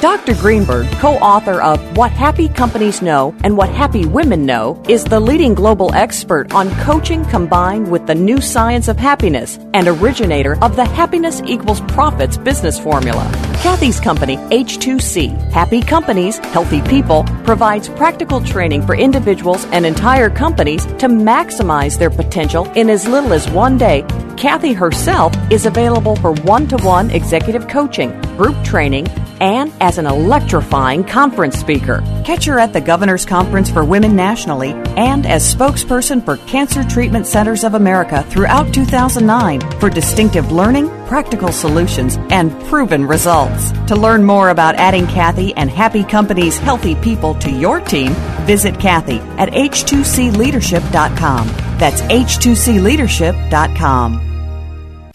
[0.00, 0.34] Dr.
[0.34, 5.20] Greenberg, co author of What Happy Companies Know and What Happy Women Know, is the
[5.20, 10.76] leading global expert on coaching combined with the new science of happiness and originator of
[10.76, 13.30] the Happiness Equals Profits business formula.
[13.62, 20.84] Kathy's company, H2C, Happy Companies, Healthy People, provides practical training for individuals and entire companies
[20.84, 24.02] to maximize their potential in as little as one day.
[24.36, 29.06] Kathy herself is available for one to one executive coaching, group training,
[29.40, 32.00] and as an electrifying conference speaker.
[32.24, 37.26] Catch her at the Governor's Conference for Women nationally and as spokesperson for Cancer Treatment
[37.26, 43.72] Centers of America throughout 2009 for distinctive learning, practical solutions, and proven results.
[43.88, 48.12] To learn more about adding Kathy and Happy Companies Healthy People to your team,
[48.46, 51.73] visit Kathy at h2cleadership.com.
[51.78, 54.33] That's h2cleadership.com.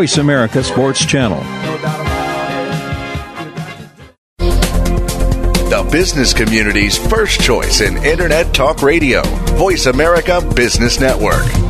[0.00, 1.40] Voice America Sports Channel.
[5.68, 9.20] The business community's first choice in Internet Talk Radio.
[9.58, 11.69] Voice America Business Network.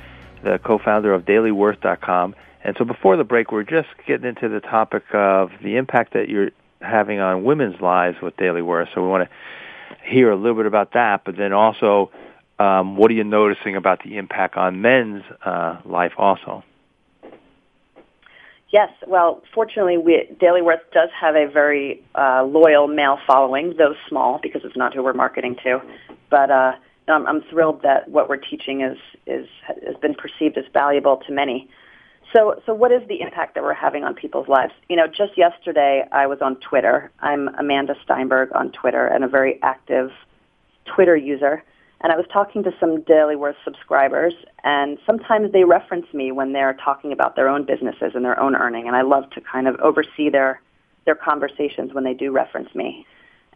[0.43, 2.35] the co-founder of DailyWorth.com.
[2.63, 6.29] And so before the break, we're just getting into the topic of the impact that
[6.29, 8.89] you're having on women's lives with Daily Worth.
[8.93, 12.11] So we want to hear a little bit about that, but then also,
[12.59, 16.63] um, what are you noticing about the impact on men's uh, life also?
[18.71, 23.95] Yes, well, fortunately, we, Daily Worth does have a very uh, loyal male following, though
[24.07, 25.81] small, because it's not who we're marketing to.
[26.29, 26.73] But uh,
[27.07, 31.31] I'm, I'm thrilled that what we're teaching is, is has been perceived as valuable to
[31.31, 31.69] many.
[32.33, 34.73] So, so what is the impact that we're having on people's lives?
[34.87, 37.11] You know, just yesterday I was on Twitter.
[37.19, 40.11] I'm Amanda Steinberg on Twitter and a very active
[40.85, 41.63] Twitter user.
[42.03, 44.33] And I was talking to some Daily Worth subscribers,
[44.63, 48.55] and sometimes they reference me when they're talking about their own businesses and their own
[48.55, 48.87] earning.
[48.87, 50.61] And I love to kind of oversee their
[51.05, 53.05] their conversations when they do reference me.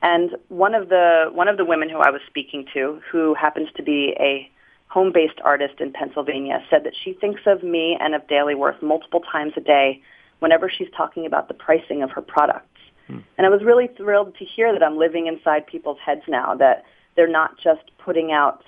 [0.02, 3.70] And one of the one of the women who I was speaking to, who happens
[3.78, 4.50] to be a
[4.88, 9.22] home-based artist in Pennsylvania, said that she thinks of me and of Daily Worth multiple
[9.32, 10.02] times a day
[10.40, 12.68] whenever she's talking about the pricing of her products.
[13.08, 13.20] Hmm.
[13.38, 16.84] And I was really thrilled to hear that I'm living inside people's heads now that
[17.16, 18.64] they're not just putting out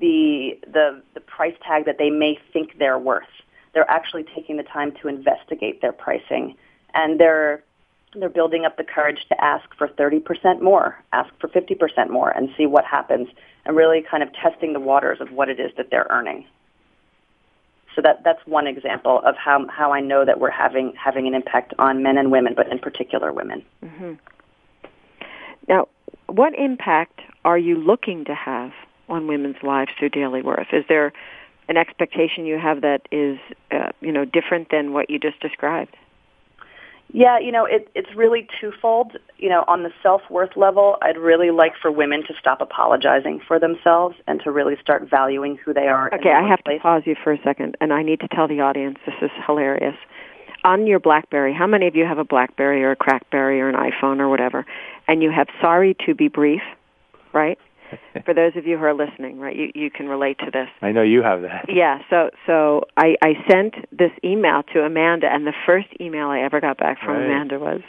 [0.00, 3.24] the, the, the price tag that they may think they're worth.
[3.74, 6.56] They're actually taking the time to investigate their pricing.
[6.94, 7.62] And they're,
[8.14, 12.48] they're building up the courage to ask for 30% more, ask for 50% more, and
[12.56, 13.28] see what happens,
[13.64, 16.44] and really kind of testing the waters of what it is that they're earning.
[17.94, 21.34] So that, that's one example of how, how I know that we're having, having an
[21.34, 23.64] impact on men and women, but in particular women.
[23.84, 24.12] Mm-hmm.
[25.68, 25.88] Now,
[26.26, 28.72] what impact are you looking to have
[29.08, 30.68] on women's lives through Daily Worth?
[30.72, 31.12] Is there
[31.68, 33.38] an expectation you have that is,
[33.70, 35.96] uh, you know, different than what you just described?
[37.12, 39.16] Yeah, you know, it, it's really twofold.
[39.38, 43.58] You know, on the self-worth level, I'd really like for women to stop apologizing for
[43.58, 46.12] themselves and to really start valuing who they are.
[46.14, 46.78] Okay, I have place.
[46.78, 49.30] to pause you for a second, and I need to tell the audience this is
[49.46, 49.96] hilarious.
[50.62, 53.76] On your BlackBerry, how many of you have a BlackBerry or a CrackBerry or an
[53.76, 54.66] iPhone or whatever,
[55.08, 56.60] and you have sorry to be brief?
[57.32, 57.58] right?
[58.24, 60.68] For those of you who are listening, right, you, you can relate to this.
[60.82, 61.66] I know you have that.
[61.68, 66.40] Yeah, so so I, I sent this email to Amanda, and the first email I
[66.40, 67.26] ever got back from right.
[67.26, 67.80] Amanda was,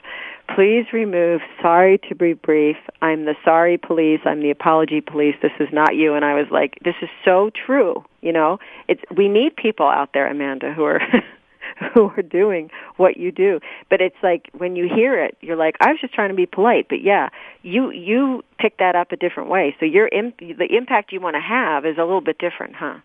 [0.56, 2.78] please remove sorry to be brief.
[3.02, 4.20] I'm the sorry police.
[4.26, 5.36] I'm the apology police.
[5.42, 6.14] This is not you.
[6.14, 8.04] And I was like, this is so true.
[8.22, 11.02] You know, it's, we need people out there, Amanda, who are
[11.94, 13.60] who are doing what you do.
[13.90, 16.46] But it's like when you hear it, you're like, I was just trying to be
[16.46, 16.88] polite.
[16.90, 17.30] But yeah,
[17.62, 19.76] you you pick that up a different way.
[19.80, 23.00] So your imp- the impact you want to have is a little bit different, huh?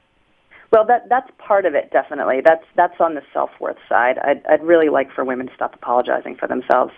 [0.72, 2.40] Well, that that's part of it, definitely.
[2.44, 4.18] That's that's on the self worth side.
[4.18, 6.92] I'd I'd really like for women to stop apologizing for themselves,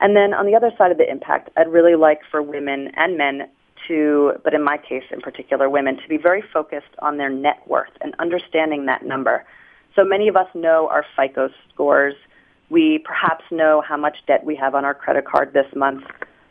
[0.00, 3.16] and then on the other side of the impact, I'd really like for women and
[3.16, 3.48] men
[3.88, 7.62] to, but in my case in particular, women to be very focused on their net
[7.66, 9.44] worth and understanding that number.
[9.96, 12.14] So many of us know our FICO scores.
[12.68, 16.04] We perhaps know how much debt we have on our credit card this month.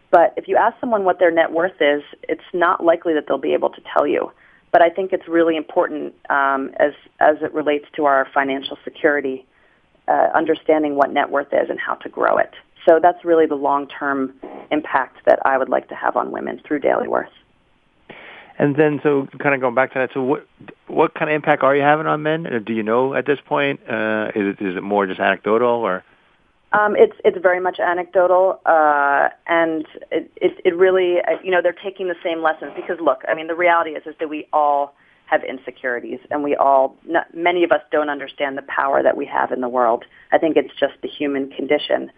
[0.09, 3.37] But if you ask someone what their net worth is, it's not likely that they'll
[3.37, 4.31] be able to tell you.
[4.71, 9.45] But I think it's really important um, as as it relates to our financial security,
[10.07, 12.53] uh, understanding what net worth is and how to grow it.
[12.87, 14.33] So that's really the long term
[14.71, 17.29] impact that I would like to have on women through Daily Worth.
[18.57, 20.47] And then, so kind of going back to that, so what
[20.87, 22.63] what kind of impact are you having on men?
[22.65, 23.81] Do you know at this point?
[23.81, 26.03] Uh, is it is it more just anecdotal or?
[26.71, 31.61] Um, it's it's very much anecdotal, uh, and it, it it really uh, you know
[31.61, 34.47] they're taking the same lessons because look, I mean the reality is is that we
[34.53, 34.95] all
[35.25, 39.25] have insecurities, and we all not, many of us don't understand the power that we
[39.25, 40.05] have in the world.
[40.31, 42.11] I think it's just the human condition.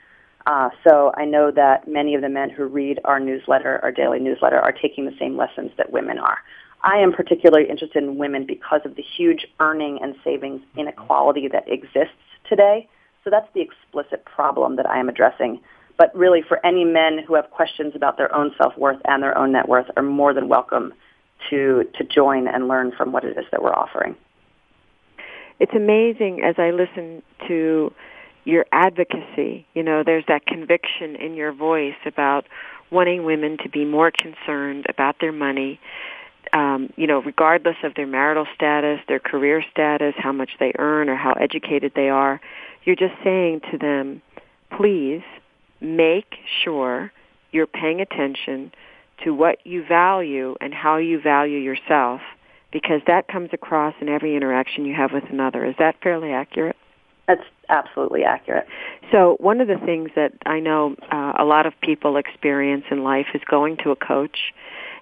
[0.48, 4.20] Uh, so I know that many of the men who read our newsletter, our daily
[4.20, 6.38] newsletter, are taking the same lessons that women are.
[6.84, 11.68] I am particularly interested in women because of the huge earning and savings inequality that
[11.68, 12.16] exists
[12.50, 12.88] today.
[13.26, 15.60] So that's the explicit problem that I am addressing.
[15.98, 19.52] But really, for any men who have questions about their own self-worth and their own
[19.52, 20.94] net worth are more than welcome
[21.50, 24.16] to, to join and learn from what it is that we're offering.
[25.60, 27.92] It's amazing as I listen to
[28.48, 29.68] your advocacy.
[29.74, 32.46] You know, there's that conviction in your voice about
[32.90, 35.82] wanting women to be more concerned about their money,
[36.54, 41.10] um, you know, regardless of their marital status, their career status, how much they earn,
[41.10, 42.40] or how educated they are.
[42.86, 44.22] You're just saying to them,
[44.78, 45.24] please
[45.82, 47.12] make sure
[47.52, 48.72] you're paying attention
[49.26, 52.22] to what you value and how you value yourself
[52.72, 55.66] because that comes across in every interaction you have with another.
[55.66, 56.78] Is that fairly accurate?
[57.28, 58.68] That's absolutely accurate.
[59.12, 63.04] So one of the things that I know uh, a lot of people experience in
[63.04, 64.54] life is going to a coach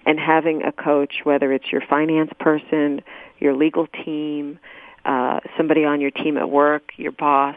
[0.05, 3.01] and having a coach, whether it's your finance person,
[3.39, 4.59] your legal team,
[5.05, 7.55] uh, somebody on your team at work, your boss,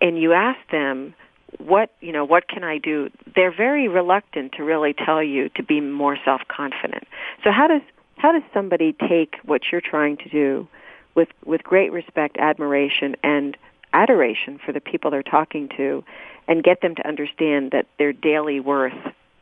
[0.00, 1.14] and you ask them,
[1.58, 5.62] what you know what can i do they're very reluctant to really tell you to
[5.62, 7.04] be more self confident
[7.44, 7.82] so how does
[8.16, 10.66] how does somebody take what you're trying to do
[11.14, 13.56] with with great respect admiration and
[13.92, 16.04] adoration for the people they're talking to
[16.48, 18.92] and get them to understand that their daily worth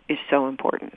[0.08, 0.96] is so important?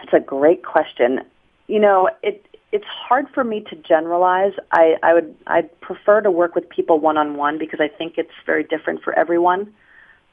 [0.00, 1.20] That's a great question.
[1.68, 4.52] You know, it it's hard for me to generalize.
[4.72, 8.14] I, I would I'd prefer to work with people one on one because I think
[8.16, 9.72] it's very different for everyone.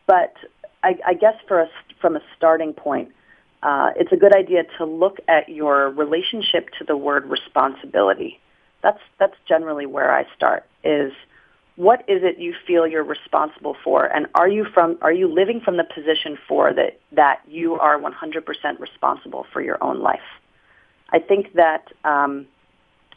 [0.07, 0.33] But
[0.83, 1.69] I, I guess for us
[2.01, 3.09] from a starting point,
[3.61, 8.39] uh, it's a good idea to look at your relationship to the word responsibility.
[8.83, 10.65] That's that's generally where I start.
[10.83, 11.11] Is
[11.75, 15.61] what is it you feel you're responsible for, and are you from are you living
[15.61, 20.19] from the position for that that you are 100% responsible for your own life?
[21.09, 22.45] I think that um,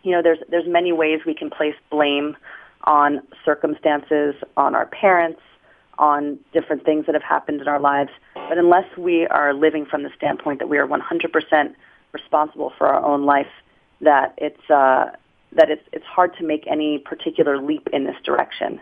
[0.03, 2.37] you know there's there's many ways we can place blame
[2.85, 5.41] on circumstances, on our parents,
[5.99, 8.11] on different things that have happened in our lives.
[8.35, 11.75] But unless we are living from the standpoint that we are 100%
[12.12, 13.51] responsible for our own life,
[14.01, 15.11] that it's uh,
[15.57, 18.81] that it's it's hard to make any particular leap in this direction.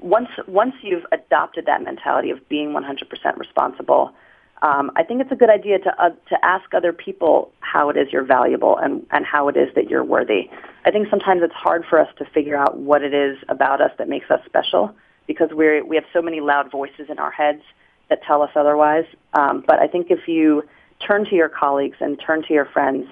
[0.00, 4.14] Once once you've adopted that mentality of being 100% responsible,
[4.62, 7.96] um, I think it's a good idea to uh, to ask other people how it
[7.96, 10.50] is you're valuable and and how it is that you're worthy.
[10.84, 13.90] I think sometimes it's hard for us to figure out what it is about us
[13.98, 14.94] that makes us special
[15.26, 17.62] because we we have so many loud voices in our heads
[18.08, 19.04] that tell us otherwise.
[19.34, 20.64] Um, but I think if you
[21.06, 23.06] turn to your colleagues and turn to your friends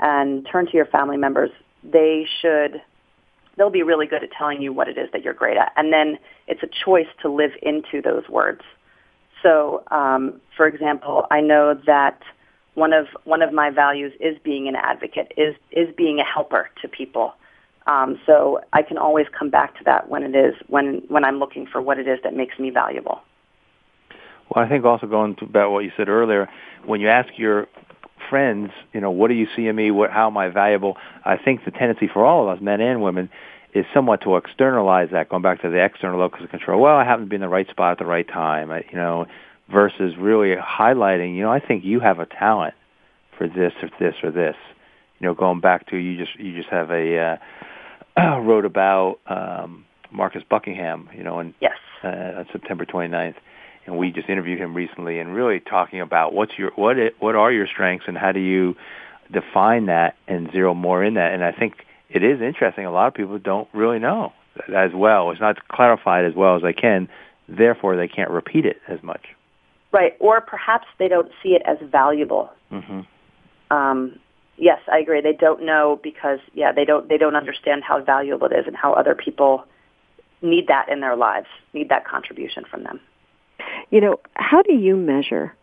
[0.00, 1.50] and turn to your family members,
[1.84, 2.80] they should
[3.56, 5.92] they'll be really good at telling you what it is that you're great at, and
[5.92, 8.62] then it's a choice to live into those words.
[9.42, 12.20] So, um, for example, I know that
[12.74, 16.70] one of one of my values is being an advocate, is is being a helper
[16.82, 17.34] to people.
[17.86, 21.38] Um, so I can always come back to that when it is when when I'm
[21.38, 23.20] looking for what it is that makes me valuable.
[24.50, 26.48] Well, I think also going to about what you said earlier,
[26.84, 27.66] when you ask your
[28.28, 29.90] friends, you know, what do you see in me?
[29.90, 30.96] What, how am I valuable?
[31.24, 33.30] I think the tendency for all of us, men and women,
[33.74, 36.80] is somewhat to externalize that, going back to the external locus of control.
[36.80, 39.26] Well, I happen to be in the right spot at the right time, you know,
[39.70, 42.74] versus really highlighting, you know, I think you have a talent
[43.36, 44.56] for this or this or this.
[45.18, 47.38] You know, going back to you just you just have a
[48.16, 51.72] uh, wrote about um, Marcus Buckingham, you know, and yes.
[52.02, 52.08] uh,
[52.38, 53.36] on September 29th,
[53.86, 57.34] and we just interviewed him recently, and really talking about what's your what it, what
[57.34, 58.76] are your strengths and how do you
[59.32, 61.32] define that and zero more in that.
[61.32, 62.86] And I think it is interesting.
[62.86, 64.32] A lot of people don't really know
[64.74, 65.30] as well.
[65.30, 67.08] It's not clarified as well as they can.
[67.48, 69.26] Therefore, they can't repeat it as much.
[69.92, 72.50] Right, or perhaps they don't see it as valuable.
[72.72, 73.00] Mm-hmm.
[73.74, 74.18] Um,
[74.56, 75.20] yes, I agree.
[75.20, 78.76] They don't know because yeah, they don't they don't understand how valuable it is and
[78.76, 79.64] how other people
[80.42, 83.00] need that in their lives, need that contribution from them.
[83.90, 85.54] You know, how do you measure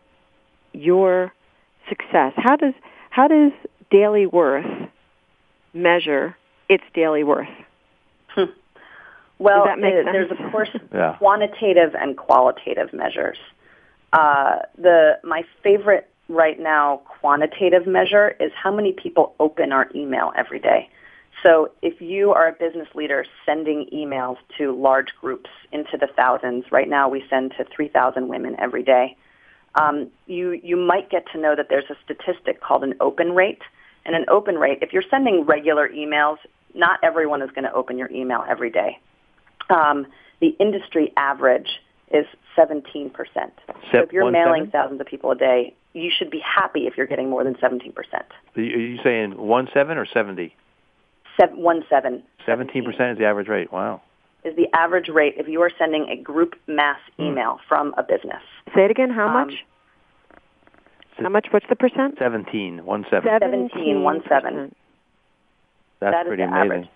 [0.72, 1.32] your
[1.88, 2.32] success?
[2.36, 2.74] How does
[3.10, 3.52] how does
[3.90, 4.64] daily worth
[5.74, 6.36] measure
[6.68, 7.48] its daily worth?
[8.28, 8.44] Hmm.
[9.38, 11.16] Well, there's of course yeah.
[11.18, 13.38] quantitative and qualitative measures.
[14.12, 20.32] Uh, the my favorite right now quantitative measure is how many people open our email
[20.36, 20.88] every day.
[21.42, 26.64] So if you are a business leader sending emails to large groups into the thousands,
[26.70, 29.16] right now we send to 3,000 women every day,
[29.74, 33.62] um, you, you might get to know that there's a statistic called an open rate.
[34.04, 36.38] And an open rate, if you're sending regular emails,
[36.74, 38.98] not everyone is going to open your email every day.
[39.70, 40.06] Um,
[40.40, 41.68] the industry average
[42.12, 42.26] is
[42.56, 43.12] 17%.
[43.92, 47.06] So if you're mailing thousands of people a day, you should be happy if you're
[47.06, 47.92] getting more than 17%.
[48.56, 50.54] Are you saying 1 7 or 70?
[51.40, 52.22] Seven, one seven.
[52.46, 53.72] 17% is the average rate.
[53.72, 54.02] Wow.
[54.44, 57.24] Is the average rate if you are sending a group mass hmm.
[57.24, 57.68] email mm.
[57.68, 58.42] from a business.
[58.74, 59.10] Say it again.
[59.10, 59.54] How um, much?
[61.18, 61.46] How much?
[61.50, 62.16] What's the percent?
[62.18, 62.84] 17.
[62.84, 63.30] One seven.
[63.40, 64.02] 17.
[64.02, 64.74] One seven.
[66.00, 66.70] That's that pretty is amazing.
[66.72, 66.88] Average.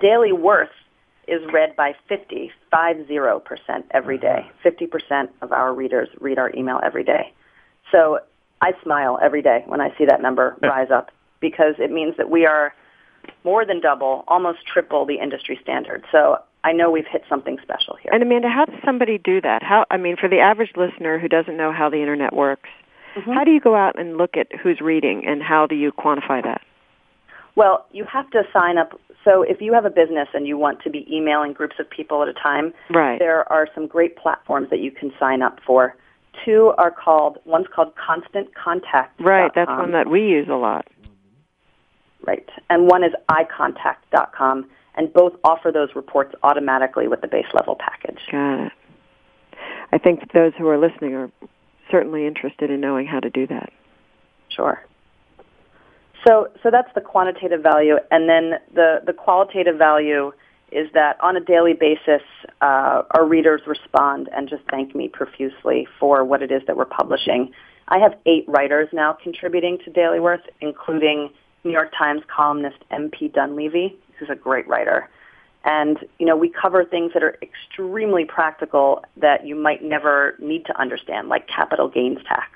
[0.00, 0.70] Daily worth
[1.28, 4.50] is read by 50, five zero percent every day.
[4.64, 7.32] 50% of our readers read our email every day.
[7.92, 8.18] So
[8.60, 11.10] I smile every day when I see that number rise up
[11.40, 12.74] because it means that we are
[13.44, 16.04] more than double, almost triple the industry standard.
[16.12, 18.12] So I know we've hit something special here.
[18.12, 19.62] And Amanda, how does somebody do that?
[19.62, 22.68] How I mean, for the average listener who doesn't know how the internet works,
[23.16, 23.32] mm-hmm.
[23.32, 26.42] how do you go out and look at who's reading, and how do you quantify
[26.42, 26.60] that?
[27.56, 28.98] Well, you have to sign up.
[29.24, 32.22] So if you have a business and you want to be emailing groups of people
[32.22, 33.18] at a time, right.
[33.18, 35.94] there are some great platforms that you can sign up for.
[36.44, 39.20] Two are called, one's called Constant Contact.
[39.20, 40.86] Right, that's one that we use a lot.
[42.26, 42.48] Right.
[42.68, 48.20] And one is iContact.com, and both offer those reports automatically with the base level package.
[48.30, 48.72] Got it.
[49.92, 51.30] I think those who are listening are
[51.90, 53.72] certainly interested in knowing how to do that.
[54.48, 54.84] Sure.
[56.26, 60.32] So, so that's the quantitative value, and then the, the qualitative value
[60.70, 62.22] is that on a daily basis,
[62.60, 66.84] uh, our readers respond and just thank me profusely for what it is that we're
[66.84, 67.52] publishing.
[67.88, 71.30] I have eight writers now contributing to Daily Worth, including
[71.64, 75.08] New York Times columnist MP Dunleavey, who's a great writer.
[75.64, 80.64] And, you know, we cover things that are extremely practical that you might never need
[80.66, 82.48] to understand, like capital gains tax.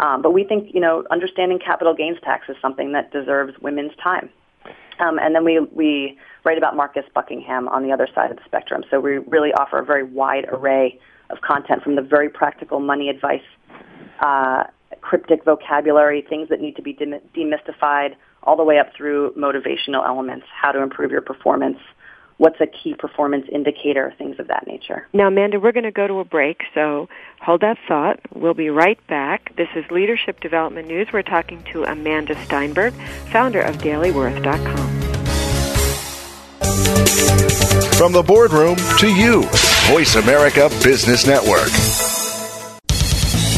[0.00, 3.94] Um, but we think, you know, understanding capital gains tax is something that deserves women's
[4.02, 4.30] time.
[4.98, 8.44] Um, and then we, we write about Marcus Buckingham on the other side of the
[8.44, 8.82] spectrum.
[8.90, 10.98] So we really offer a very wide array
[11.30, 13.42] of content from the very practical money advice,
[14.20, 14.64] uh,
[15.00, 20.46] cryptic vocabulary, things that need to be demystified, all the way up through motivational elements,
[20.52, 21.78] how to improve your performance,
[22.38, 25.06] what's a key performance indicator, things of that nature.
[25.12, 27.08] Now, Amanda, we're going to go to a break, so
[27.40, 28.18] hold that thought.
[28.34, 29.54] We'll be right back.
[29.56, 31.08] This is Leadership Development News.
[31.12, 32.94] We're talking to Amanda Steinberg,
[33.30, 35.00] founder of DailyWorth.com.
[37.96, 39.42] From the boardroom to you,
[39.86, 42.11] Voice America Business Network.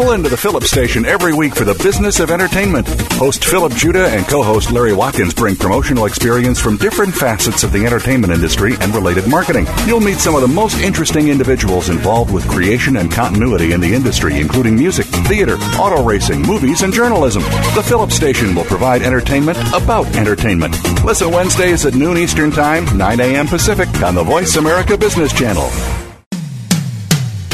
[0.00, 2.88] Pull into the Phillips station every week for the business of entertainment.
[3.12, 7.84] Host Philip Judah and co-host Larry Watkins bring promotional experience from different facets of the
[7.84, 9.66] entertainment industry and related marketing.
[9.84, 13.92] You'll meet some of the most interesting individuals involved with creation and continuity in the
[13.92, 17.42] industry, including music, theater, auto racing, movies, and journalism.
[17.74, 20.82] The Phillips station will provide entertainment about entertainment.
[21.04, 23.46] Listen Wednesdays at noon Eastern Time, 9 a.m.
[23.46, 26.09] Pacific on the Voice America Business Channel.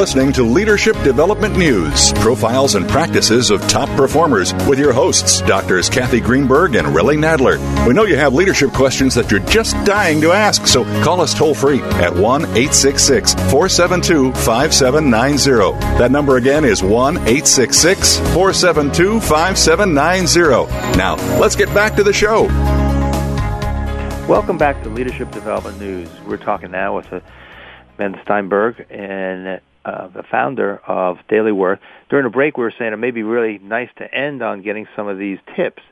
[0.00, 5.90] Listening to Leadership Development News, profiles and practices of top performers with your hosts, Doctors
[5.90, 7.58] Kathy Greenberg and Relly Nadler.
[7.86, 11.34] We know you have leadership questions that you're just dying to ask, so call us
[11.34, 15.78] toll free at 1 866 472 5790.
[15.98, 20.96] That number again is 1 866 472 5790.
[20.96, 22.44] Now, let's get back to the show.
[24.26, 26.08] Welcome back to Leadership Development News.
[26.26, 27.20] We're talking now with uh,
[27.98, 31.78] Ben Steinberg, and uh, the founder of Daily Worth.
[32.08, 34.86] During a break, we were saying it may be really nice to end on getting
[34.94, 35.82] some of these tips.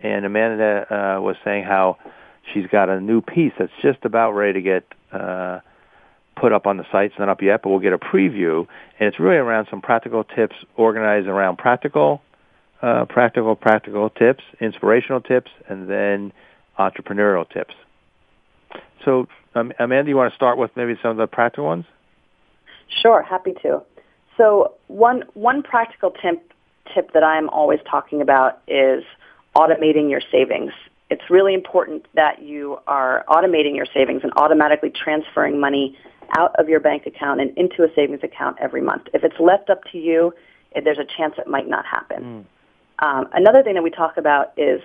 [0.00, 1.98] And Amanda uh, was saying how
[2.52, 5.60] she's got a new piece that's just about ready to get uh,
[6.36, 7.10] put up on the site.
[7.10, 8.66] It's not up yet, but we'll get a preview.
[8.98, 12.22] And it's really around some practical tips organized around practical,
[12.82, 16.32] uh, practical, practical tips, inspirational tips, and then
[16.78, 17.74] entrepreneurial tips.
[19.04, 21.84] So, um, Amanda, you want to start with maybe some of the practical ones?
[22.88, 23.82] Sure, happy to.
[24.36, 26.52] So one one practical tip
[26.94, 29.04] tip that I'm always talking about is
[29.56, 30.72] automating your savings.
[31.10, 35.96] It's really important that you are automating your savings and automatically transferring money
[36.36, 39.08] out of your bank account and into a savings account every month.
[39.14, 40.34] If it's left up to you,
[40.84, 42.46] there's a chance it might not happen.
[43.00, 43.04] Mm.
[43.06, 44.80] Um, another thing that we talk about is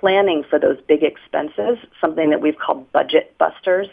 [0.00, 3.88] planning for those big expenses, something that we've called budget busters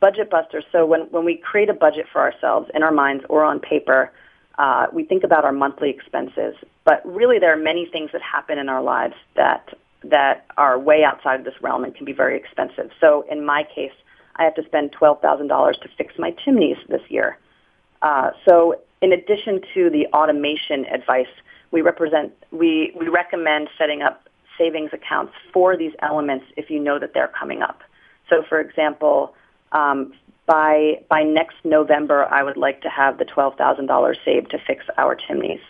[0.00, 0.64] budget busters.
[0.72, 4.10] So when, when we create a budget for ourselves in our minds or on paper,
[4.58, 6.54] uh, we think about our monthly expenses.
[6.84, 11.04] But really, there are many things that happen in our lives that that are way
[11.04, 12.90] outside of this realm and can be very expensive.
[13.00, 13.92] So in my case,
[14.36, 17.38] I have to spend twelve thousand dollars to fix my chimneys this year.
[18.02, 21.28] Uh, so in addition to the automation advice,
[21.70, 24.28] we represent we we recommend setting up
[24.58, 27.80] savings accounts for these elements if you know that they're coming up.
[28.28, 29.34] So for example,
[29.72, 30.12] um,
[30.46, 34.58] by by next November, I would like to have the twelve thousand dollars saved to
[34.58, 35.60] fix our chimneys.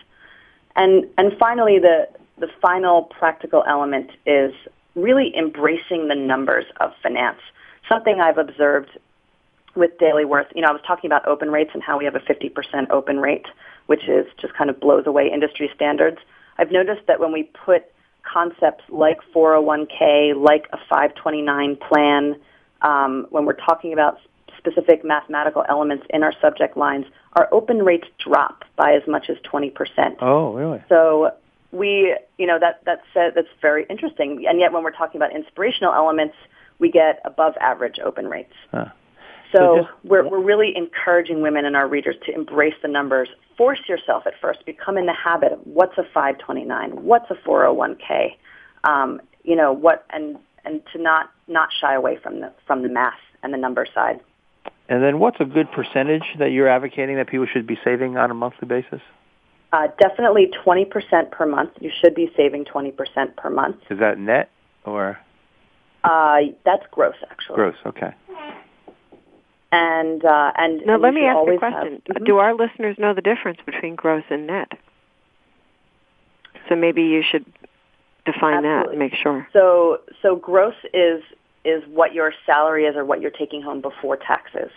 [0.77, 4.53] And and finally, the the final practical element is
[4.95, 7.41] really embracing the numbers of finance.
[7.89, 8.99] Something I've observed
[9.75, 10.47] with Daily Worth.
[10.55, 13.21] You know, I was talking about open rates and how we have a 50% open
[13.21, 13.47] rate
[13.91, 16.19] which is just kind of blows away industry standards.
[16.59, 17.91] I've noticed that when we put
[18.23, 22.37] concepts like 401k, like a 529 plan,
[22.83, 24.19] um, when we're talking about
[24.59, 29.37] specific mathematical elements in our subject lines, our open rates drop by as much as
[29.39, 30.17] 20%.
[30.21, 30.83] Oh, really?
[30.89, 31.33] So
[31.73, 34.45] we, you know, that that's uh, that's very interesting.
[34.49, 36.35] And yet, when we're talking about inspirational elements,
[36.79, 38.55] we get above average open rates.
[38.71, 38.87] Huh.
[39.53, 43.29] So, So just- we're we're really encouraging women and our readers to embrace the numbers.
[43.57, 44.65] Force yourself at first.
[44.65, 48.37] Become in the habit of what's a 529, what's a 401k,
[48.85, 52.89] um, you know what, and and to not not shy away from the from the
[52.89, 54.21] math and the number side.
[54.89, 58.31] And then what's a good percentage that you're advocating that people should be saving on
[58.31, 59.01] a monthly basis?
[59.73, 61.71] Uh, definitely 20% per month.
[61.81, 63.77] You should be saving 20% per month.
[63.89, 64.51] Is that net
[64.85, 65.19] or
[66.03, 67.55] Uh, that's gross, actually.
[67.55, 67.77] gross?
[67.87, 68.13] Okay.
[69.73, 72.03] And uh, and Now, and let me should ask a question.
[72.09, 72.27] have- Mhm.
[72.27, 74.73] Do our listeners know the difference between gross and net?
[76.69, 77.45] So maybe you should
[78.27, 79.47] define that and make sure.
[79.53, 81.23] So so gross is
[81.65, 84.71] is what your salary is or what you're taking home before taxes,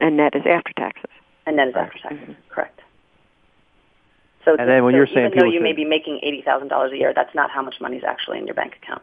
[0.00, 1.10] And net is after taxes.
[1.46, 2.34] and net is after taxes.
[2.48, 2.80] Correct.
[4.44, 6.42] So And then when so you're saying even though people you may be making eighty
[6.42, 9.02] thousand dollars a year, that's not how much money is actually in your bank account.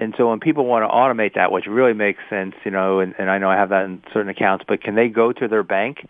[0.00, 3.14] And so when people want to automate that, which really makes sense, you know, and,
[3.18, 5.62] and I know I have that in certain accounts, but can they go to their
[5.62, 6.08] bank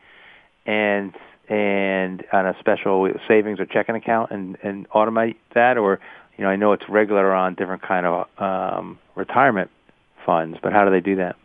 [0.67, 1.15] and
[1.49, 5.99] and on a special savings or checking account and, and automate that, or
[6.39, 9.71] you know, I know it's regular on different kind of um, retirement
[10.25, 11.37] funds, but how do they do that?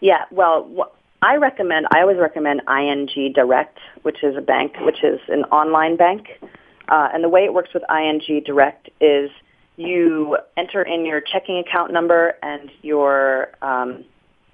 [0.00, 1.86] Yeah, well, wh- I recommend.
[1.92, 6.28] I always recommend ING Direct, which is a bank, which is an online bank.
[6.88, 9.30] Uh, and the way it works with ING Direct is
[9.76, 14.04] you enter in your checking account number and your um,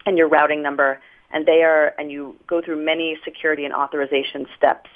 [0.06, 1.00] and your routing number,
[1.32, 4.88] and they are and you go through many security and authorization steps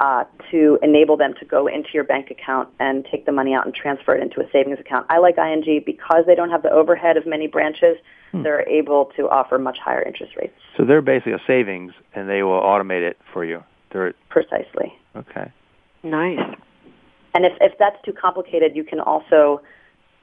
[0.00, 3.66] uh, to enable them to go into your bank account and take the money out
[3.66, 5.06] and transfer it into a savings account.
[5.10, 7.96] I like ING because they don't have the overhead of many branches.
[8.32, 10.54] They're able to offer much higher interest rates.
[10.76, 13.62] So they're basically a savings, and they will automate it for you.
[13.92, 14.94] They're Precisely.
[15.16, 15.50] okay.
[16.04, 16.38] Nice.
[17.34, 19.60] And if, if that's too complicated, you can also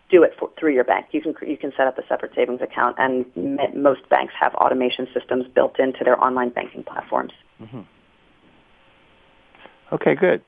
[0.10, 1.08] do it for, through your bank.
[1.12, 4.56] You can you can set up a separate savings account, and m- most banks have
[4.56, 7.34] automation systems built into their online banking platforms.
[7.60, 7.82] hmm
[9.92, 10.42] Okay, good.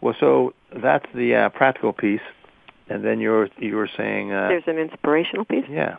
[0.00, 2.20] Well, so that's the uh, practical piece,
[2.88, 5.64] and then you're you were saying, uh, There's an inspirational piece.
[5.68, 5.96] yeah,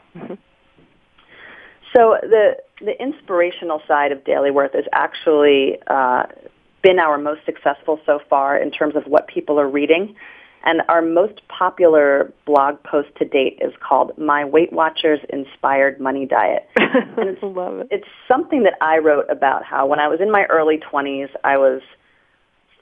[1.96, 6.24] So the the inspirational side of Daily Worth has actually uh,
[6.84, 10.16] been our most successful so far in terms of what people are reading.
[10.68, 16.26] And our most popular blog post to date is called "My Weight Watchers Inspired Money
[16.26, 16.68] Diet."
[17.18, 17.88] And it's, Love it.
[17.92, 21.58] it's something that I wrote about how when I was in my early 20s, I
[21.58, 21.82] was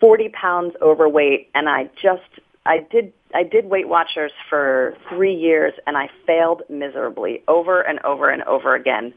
[0.03, 2.27] 40 pounds overweight, and I just
[2.65, 8.01] I did I did Weight Watchers for three years, and I failed miserably over and
[8.03, 9.13] over and over again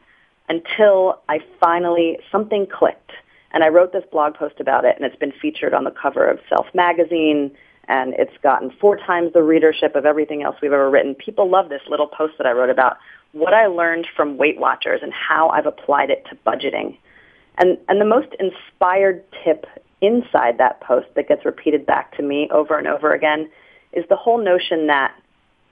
[0.47, 3.11] until I finally something clicked,
[3.51, 6.25] and I wrote this blog post about it, and it's been featured on the cover
[6.25, 7.51] of Self magazine.
[7.89, 11.15] And it's gotten four times the readership of everything else we've ever written.
[11.15, 12.97] People love this little post that I wrote about
[13.31, 16.97] what I learned from Weight Watchers and how I've applied it to budgeting.
[17.57, 19.65] And, and the most inspired tip
[20.01, 23.49] inside that post that gets repeated back to me over and over again
[23.93, 25.15] is the whole notion that,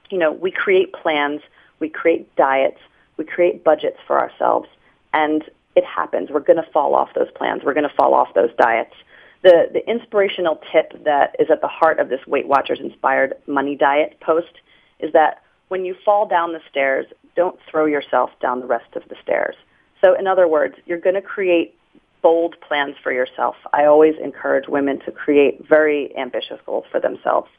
[0.09, 1.41] you know, we create plans,
[1.79, 2.79] we create diets,
[3.17, 4.67] we create budgets for ourselves,
[5.13, 5.43] and
[5.75, 6.29] it happens.
[6.29, 7.61] We're going to fall off those plans.
[7.63, 8.93] We're going to fall off those diets.
[9.43, 13.75] The, the inspirational tip that is at the heart of this Weight Watchers inspired money
[13.75, 14.53] diet post
[14.99, 17.05] is that when you fall down the stairs,
[17.35, 19.55] don't throw yourself down the rest of the stairs.
[20.03, 21.75] So in other words, you're going to create
[22.25, 23.55] bold plans for yourself.
[23.71, 27.49] I always encourage women to create very ambitious goals for themselves.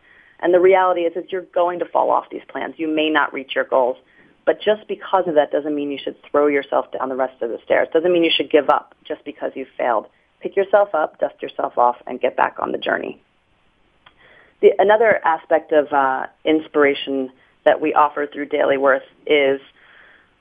[0.40, 2.74] And the reality is that you're going to fall off these plans.
[2.76, 3.96] You may not reach your goals.
[4.44, 7.50] But just because of that doesn't mean you should throw yourself down the rest of
[7.50, 7.86] the stairs.
[7.92, 10.06] Doesn't mean you should give up just because you failed.
[10.40, 13.22] Pick yourself up, dust yourself off, and get back on the journey.
[14.62, 17.30] The, another aspect of uh, inspiration
[17.64, 19.60] that we offer through Daily Worth is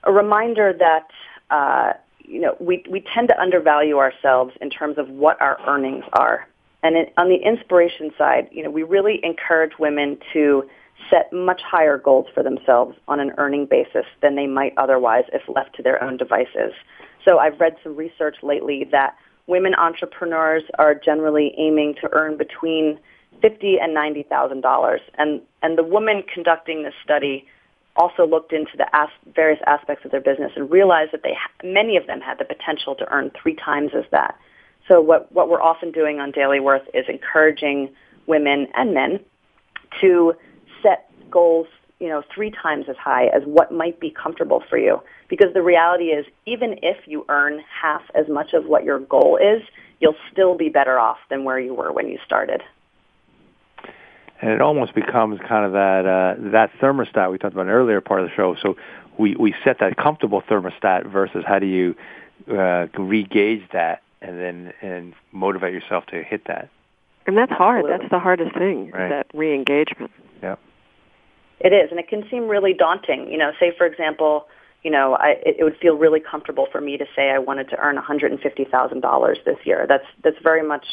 [0.02, 1.06] a reminder that
[1.48, 1.92] uh,
[2.26, 6.46] you know we we tend to undervalue ourselves in terms of what our earnings are.
[6.82, 10.68] And it, on the inspiration side, you know, we really encourage women to
[11.10, 15.42] set much higher goals for themselves on an earning basis than they might otherwise if
[15.48, 16.72] left to their own devices.
[17.24, 19.16] So I've read some research lately that
[19.46, 22.98] women entrepreneurs are generally aiming to earn between
[23.42, 27.46] fifty and ninety thousand dollars, and and the woman conducting this study
[27.96, 31.50] also looked into the as- various aspects of their business and realized that they ha-
[31.64, 34.38] many of them had the potential to earn three times as that.
[34.88, 37.90] So what what we're often doing on Daily Worth is encouraging
[38.26, 39.20] women and men
[40.00, 40.34] to
[40.82, 41.66] set goals,
[41.98, 45.00] you know, three times as high as what might be comfortable for you.
[45.28, 49.36] Because the reality is, even if you earn half as much of what your goal
[49.36, 49.62] is,
[50.00, 52.62] you'll still be better off than where you were when you started
[54.40, 57.74] and it almost becomes kind of that uh, that thermostat we talked about in an
[57.74, 58.56] earlier part of the show.
[58.60, 58.76] So
[59.18, 61.94] we we set that comfortable thermostat versus how do you
[62.50, 66.68] uh, re-gauge that and then and motivate yourself to hit that.
[67.26, 67.84] And that's hard.
[67.84, 67.98] Absolutely.
[67.98, 68.90] That's the hardest thing.
[68.90, 69.08] Right.
[69.08, 70.12] That re-engagement.
[70.42, 70.56] Yeah.
[71.58, 73.30] It is, and it can seem really daunting.
[73.30, 74.46] You know, say for example,
[74.82, 77.70] you know, I, it, it would feel really comfortable for me to say I wanted
[77.70, 79.86] to earn $150,000 this year.
[79.88, 80.86] That's that's very much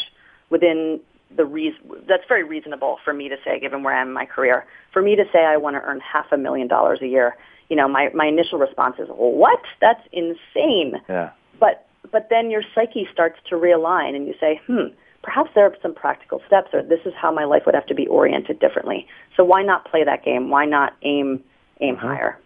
[0.49, 1.01] within
[1.36, 4.25] the reason that's very reasonable for me to say, given where I am in my
[4.25, 4.65] career.
[4.91, 7.36] For me to say I want to earn half a million dollars a year,
[7.69, 9.61] you know, my my initial response is, well, "What?
[9.81, 11.31] That's insane." Yeah.
[11.59, 15.75] But but then your psyche starts to realign, and you say, "Hmm." Perhaps there are
[15.81, 19.07] some practical steps, or this is how my life would have to be oriented differently.
[19.38, 20.49] So why not play that game?
[20.49, 21.41] Why not aim
[21.79, 22.05] aim mm-hmm.
[22.05, 22.38] higher?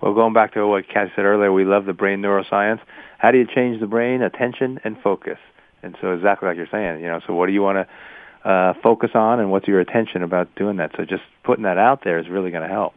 [0.00, 2.80] Well, going back to what Kat said earlier, we love the brain neuroscience.
[3.18, 4.22] How do you change the brain?
[4.22, 5.38] Attention and focus.
[5.82, 8.74] And so exactly like you're saying, you know, so what do you want to uh,
[8.82, 10.92] focus on and what's your attention about doing that?
[10.96, 12.94] So just putting that out there is really going to help.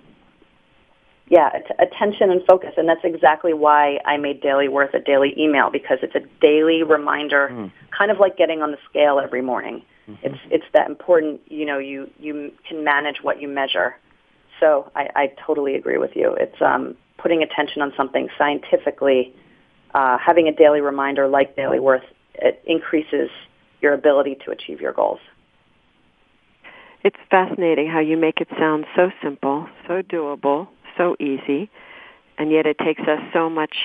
[1.28, 5.70] Yeah, attention and focus, and that's exactly why I made Daily Worth a daily email
[5.72, 7.72] because it's a daily reminder, mm.
[7.98, 9.82] kind of like getting on the scale every morning.
[10.10, 10.26] Mm-hmm.
[10.26, 11.40] It's it's that important.
[11.48, 13.96] You know, you you can manage what you measure.
[14.60, 16.36] So I, I totally agree with you.
[16.38, 19.34] It's um, putting attention on something scientifically,
[19.94, 22.04] uh, having a daily reminder like Daily Worth
[22.36, 23.30] it increases
[23.82, 25.20] your ability to achieve your goals.
[27.04, 30.68] It's fascinating how you make it sound so simple, so doable,
[30.98, 31.70] so easy,
[32.38, 33.76] and yet it takes us so much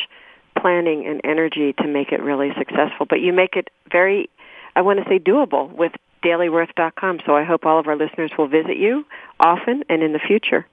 [0.58, 3.06] planning and energy to make it really successful.
[3.08, 4.28] But you make it very,
[4.74, 5.92] I want to say, doable with
[6.22, 7.20] dailyworth.com.
[7.24, 9.04] So I hope all of our listeners will visit you
[9.40, 10.66] often and in the future.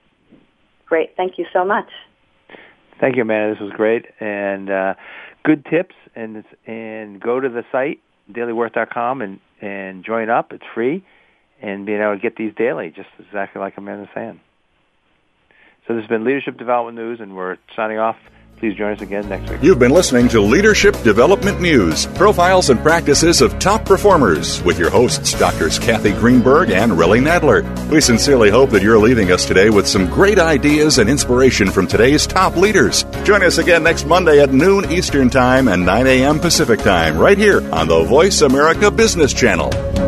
[0.86, 1.16] Great.
[1.16, 1.88] Thank you so much.
[3.00, 3.54] Thank you, Amanda.
[3.54, 4.06] This was great.
[4.20, 4.94] And uh,
[5.44, 8.00] good tips and and go to the site
[8.32, 10.52] dailyworth.com and and join up.
[10.52, 11.04] It's free,
[11.62, 14.40] and being able to get these daily, just exactly like Amanda's saying.
[15.86, 18.16] So this has been Leadership Development News, and we're signing off.
[18.64, 19.62] Please join us again next week.
[19.62, 24.88] You've been listening to Leadership Development News, profiles and practices of top performers with your
[24.88, 27.62] hosts, Doctors Kathy Greenberg and Relly Nadler.
[27.90, 31.86] We sincerely hope that you're leaving us today with some great ideas and inspiration from
[31.86, 33.04] today's top leaders.
[33.24, 36.40] Join us again next Monday at noon Eastern Time and 9 a.m.
[36.40, 40.03] Pacific Time, right here on the Voice America Business Channel.